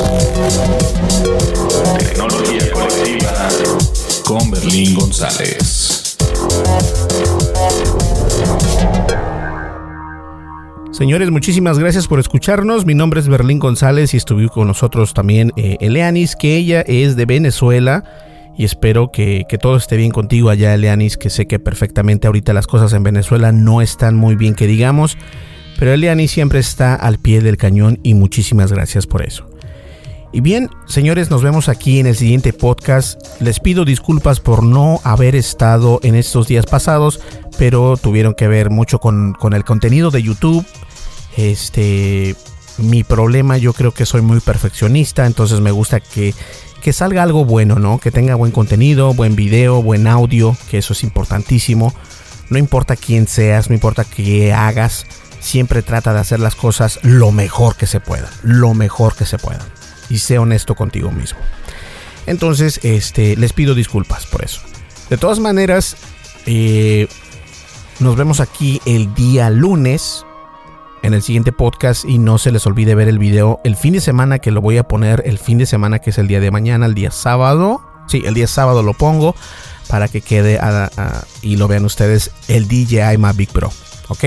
Tecnología 1.97 2.71
colectiva 2.71 3.49
con 4.23 4.51
Berlín 4.51 4.93
González. 4.93 6.15
Señores, 10.91 11.31
muchísimas 11.31 11.79
gracias 11.79 12.07
por 12.07 12.19
escucharnos. 12.19 12.85
Mi 12.85 12.93
nombre 12.93 13.19
es 13.19 13.27
Berlín 13.27 13.57
González 13.57 14.13
y 14.13 14.17
estuvo 14.17 14.47
con 14.49 14.67
nosotros 14.67 15.15
también 15.15 15.51
eh, 15.55 15.77
Eleanis, 15.79 16.35
que 16.35 16.55
ella 16.55 16.81
es 16.81 17.15
de 17.15 17.25
Venezuela 17.25 18.03
y 18.57 18.65
espero 18.65 19.11
que, 19.11 19.45
todo 19.61 19.77
esté 19.77 19.97
bien 19.97 20.11
contigo 20.11 20.49
allá, 20.49 20.73
Elianis, 20.73 21.17
que 21.17 21.29
sé 21.29 21.47
que 21.47 21.59
perfectamente 21.59 22.27
ahorita 22.27 22.53
las 22.53 22.67
cosas 22.67 22.93
en 22.93 23.03
Venezuela 23.03 23.51
no 23.51 23.81
están 23.81 24.15
muy 24.15 24.35
bien 24.35 24.55
que 24.55 24.67
digamos, 24.67 25.17
pero 25.77 25.93
Elianis 25.93 26.31
siempre 26.31 26.59
está 26.59 26.95
al 26.95 27.17
pie 27.17 27.41
del 27.41 27.57
cañón 27.57 27.99
y 28.03 28.13
muchísimas 28.13 28.71
gracias 28.71 29.07
por 29.07 29.23
eso. 29.23 29.49
Y 30.31 30.41
bien, 30.41 30.69
señores, 30.87 31.29
nos 31.29 31.43
vemos 31.43 31.69
aquí 31.69 31.99
en 31.99 32.07
el 32.07 32.15
siguiente 32.15 32.53
podcast. 32.53 33.19
Les 33.39 33.59
pido 33.59 33.85
disculpas 33.85 34.39
por 34.39 34.63
no 34.63 34.99
haber 35.03 35.35
estado 35.35 35.99
en 36.01 36.15
estos 36.15 36.47
días 36.47 36.65
pasados, 36.65 37.19
pero 37.59 37.97
tuvieron 37.97 38.33
que 38.33 38.47
ver 38.47 38.71
mucho 38.71 38.97
con, 38.97 39.33
con 39.33 39.53
el 39.53 39.63
contenido 39.63 40.09
de 40.09 40.23
YouTube. 40.23 40.65
Este, 41.37 42.35
mi 42.79 43.03
problema, 43.03 43.57
yo 43.57 43.73
creo 43.73 43.91
que 43.91 44.07
soy 44.07 44.21
muy 44.21 44.39
perfeccionista, 44.39 45.27
entonces 45.27 45.59
me 45.59 45.69
gusta 45.69 45.99
que 45.99 46.33
que 46.83 46.91
salga 46.91 47.23
algo 47.23 47.45
bueno, 47.45 47.79
¿no? 47.79 47.97
Que 47.97 48.11
tenga 48.11 48.35
buen 48.35 48.51
contenido, 48.51 49.13
buen 49.13 49.37
video, 49.37 49.81
buen 49.81 50.05
audio, 50.05 50.55
que 50.69 50.79
eso 50.79 50.91
es 50.91 51.03
importantísimo. 51.03 51.93
No 52.49 52.57
importa 52.57 52.97
quién 52.97 53.25
seas, 53.25 53.69
no 53.69 53.73
importa 53.73 54.03
qué 54.03 54.51
hagas, 54.51 55.05
siempre 55.39 55.81
trata 55.81 56.13
de 56.13 56.19
hacer 56.19 56.41
las 56.41 56.55
cosas 56.55 56.99
lo 57.01 57.31
mejor 57.31 57.77
que 57.77 57.87
se 57.87 58.01
pueda, 58.01 58.29
lo 58.43 58.73
mejor 58.73 59.15
que 59.15 59.25
se 59.25 59.37
pueda. 59.37 59.65
Y 60.09 60.19
sé 60.19 60.37
honesto 60.37 60.75
contigo 60.75 61.09
mismo. 61.09 61.39
Entonces, 62.25 62.81
este, 62.83 63.37
les 63.37 63.53
pido 63.53 63.75
disculpas 63.75 64.25
por 64.25 64.43
eso. 64.43 64.59
De 65.09 65.17
todas 65.17 65.39
maneras, 65.39 65.95
eh, 66.45 67.07
nos 67.99 68.17
vemos 68.17 68.41
aquí 68.41 68.81
el 68.85 69.13
día 69.15 69.49
lunes 69.49 70.25
en 71.03 71.13
el 71.13 71.21
siguiente 71.21 71.51
podcast 71.51 72.05
y 72.05 72.17
no 72.17 72.37
se 72.37 72.51
les 72.51 72.65
olvide 72.65 72.95
ver 72.95 73.09
el 73.09 73.19
video 73.19 73.59
el 73.63 73.75
fin 73.75 73.93
de 73.93 74.01
semana 74.01 74.39
que 74.39 74.51
lo 74.51 74.61
voy 74.61 74.77
a 74.77 74.83
poner 74.83 75.21
el 75.25 75.37
fin 75.37 75.57
de 75.57 75.65
semana 75.65 75.99
que 75.99 76.09
es 76.09 76.17
el 76.17 76.27
día 76.27 76.39
de 76.39 76.49
mañana, 76.49 76.85
el 76.85 76.95
día 76.95 77.11
sábado. 77.11 77.81
Sí, 78.07 78.23
el 78.25 78.33
día 78.33 78.47
sábado 78.47 78.81
lo 78.83 78.93
pongo 78.93 79.35
para 79.87 80.07
que 80.07 80.21
quede 80.21 80.59
y 81.41 81.57
lo 81.57 81.67
vean 81.67 81.85
ustedes 81.85 82.31
el 82.47 82.67
DJI 82.67 83.17
Mavic 83.17 83.51
Pro. 83.51 83.71
¿Ok? 84.07 84.25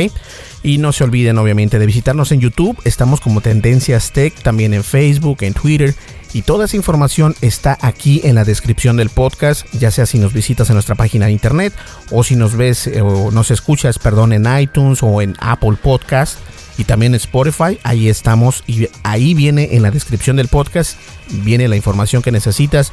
Y 0.63 0.79
no 0.79 0.93
se 0.93 1.05
olviden 1.05 1.39
obviamente 1.39 1.79
de 1.79 1.87
visitarnos 1.87 2.33
en 2.33 2.41
YouTube. 2.41 2.79
Estamos 2.85 3.21
como 3.21 3.41
Tendencias 3.41 4.13
Tech, 4.13 4.35
también 4.43 4.75
en 4.75 4.85
Facebook, 4.85 5.39
en 5.43 5.55
Twitter. 5.55 5.95
Y 6.33 6.43
toda 6.43 6.65
esa 6.65 6.77
información 6.77 7.35
está 7.41 7.79
aquí 7.81 8.21
en 8.25 8.35
la 8.35 8.45
descripción 8.45 8.97
del 8.97 9.11
podcast, 9.11 9.67
ya 9.73 9.91
sea 9.91 10.07
si 10.07 10.19
nos 10.19 10.33
visitas 10.33 10.69
en 10.69 10.75
nuestra 10.75 10.95
página 10.95 11.27
de 11.27 11.33
internet 11.33 11.73
o 12.11 12.25
si 12.25 12.37
nos 12.37 12.57
ves 12.57 12.89
eh, 12.89 13.01
o 13.01 13.31
nos 13.31 13.51
escuchas, 13.51 13.99
perdón, 13.99 14.33
en 14.33 14.47
iTunes 14.59 15.03
o 15.03 15.23
en 15.23 15.37
Apple 15.41 15.77
Podcast 15.81 16.39
y 16.79 16.85
también 16.85 17.15
Spotify. 17.15 17.79
Ahí 17.83 18.09
estamos 18.09 18.63
y 18.67 18.89
ahí 19.03 19.35
viene 19.35 19.71
en 19.73 19.83
la 19.83 19.91
descripción 19.91 20.37
del 20.37 20.49
podcast, 20.49 20.99
viene 21.29 21.69
la 21.69 21.77
información 21.77 22.23
que 22.23 22.33
necesitas 22.33 22.93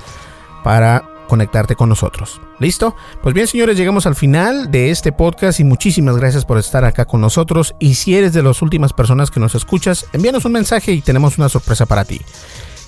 para 0.64 1.04
conectarte 1.28 1.76
con 1.76 1.90
nosotros. 1.90 2.40
¿Listo? 2.60 2.96
Pues 3.22 3.34
bien, 3.34 3.48
señores, 3.48 3.78
llegamos 3.78 4.06
al 4.06 4.16
final 4.16 4.72
de 4.72 4.92
este 4.92 5.12
podcast 5.12 5.60
y 5.60 5.64
muchísimas 5.64 6.18
gracias 6.18 6.46
por 6.46 6.58
estar 6.58 6.86
acá 6.86 7.06
con 7.06 7.22
nosotros. 7.22 7.76
Y 7.80 7.96
si 7.96 8.16
eres 8.16 8.34
de 8.34 8.44
las 8.44 8.62
últimas 8.62 8.94
personas 8.94 9.32
que 9.32 9.40
nos 9.40 9.56
escuchas, 9.56 10.06
envíanos 10.14 10.46
un 10.46 10.52
mensaje 10.52 10.92
y 10.92 11.02
tenemos 11.02 11.38
una 11.38 11.50
sorpresa 11.50 11.86
para 11.86 12.06
ti. 12.06 12.22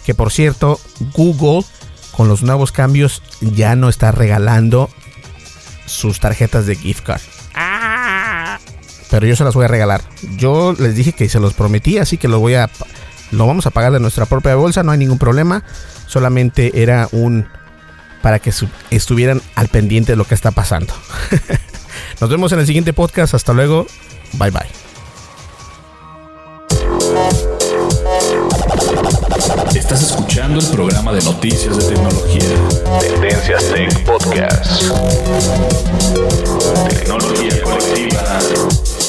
Que 0.05 0.13
por 0.13 0.31
cierto, 0.31 0.79
Google 1.13 1.65
con 2.11 2.27
los 2.27 2.43
nuevos 2.43 2.71
cambios 2.71 3.21
ya 3.41 3.75
no 3.75 3.89
está 3.89 4.11
regalando 4.11 4.89
sus 5.85 6.19
tarjetas 6.19 6.65
de 6.65 6.75
gift 6.75 7.03
card. 7.03 7.21
¡Ah! 7.53 7.94
Pero 9.15 9.27
yo 9.27 9.37
se 9.37 9.45
las 9.45 9.53
voy 9.53 9.63
a 9.63 9.69
regalar. 9.69 10.01
Yo 10.35 10.75
les 10.77 10.93
dije 10.93 11.13
que 11.13 11.29
se 11.29 11.39
los 11.39 11.53
prometí, 11.53 11.99
así 11.99 12.17
que 12.17 12.27
lo 12.27 12.41
voy 12.41 12.55
a 12.55 12.69
lo 13.31 13.47
vamos 13.47 13.65
a 13.65 13.69
pagar 13.69 13.93
de 13.93 14.01
nuestra 14.01 14.25
propia 14.25 14.55
bolsa, 14.55 14.83
no 14.83 14.91
hay 14.91 14.97
ningún 14.97 15.19
problema. 15.19 15.63
Solamente 16.05 16.83
era 16.83 17.07
un 17.13 17.47
para 18.21 18.39
que 18.39 18.51
estuvieran 18.91 19.41
al 19.55 19.69
pendiente 19.69 20.11
de 20.11 20.15
lo 20.17 20.25
que 20.25 20.35
está 20.35 20.51
pasando. 20.51 20.93
Nos 22.19 22.29
vemos 22.29 22.51
en 22.51 22.59
el 22.59 22.67
siguiente 22.67 22.91
podcast. 22.91 23.35
Hasta 23.35 23.53
luego. 23.53 23.87
Bye 24.33 24.51
bye. 24.51 24.67
Estás 29.73 30.03
escuchando 30.03 30.59
el 30.59 30.67
programa 30.67 31.13
de 31.13 31.21
noticias 31.21 31.77
de 31.77 31.95
tecnología. 31.95 32.49
Tendencias 32.99 33.63
Tech 33.69 34.03
Podcast. 34.03 34.83
Tecnología 36.89 37.63
colectiva 37.63 38.15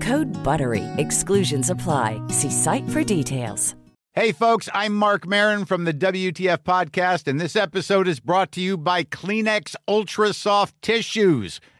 Code 0.00 0.26
BUTTERY. 0.44 0.84
Exclusions 0.98 1.70
apply. 1.70 2.20
See 2.28 2.50
site 2.50 2.88
for 2.88 3.04
details. 3.04 3.76
Hey, 4.18 4.32
folks, 4.32 4.66
I'm 4.72 4.94
Mark 4.94 5.26
Marin 5.26 5.66
from 5.66 5.84
the 5.84 5.92
WTF 5.92 6.60
Podcast, 6.60 7.26
and 7.26 7.38
this 7.38 7.54
episode 7.54 8.08
is 8.08 8.18
brought 8.18 8.50
to 8.52 8.62
you 8.62 8.78
by 8.78 9.04
Kleenex 9.04 9.76
Ultra 9.86 10.32
Soft 10.32 10.80
Tissues 10.80 11.60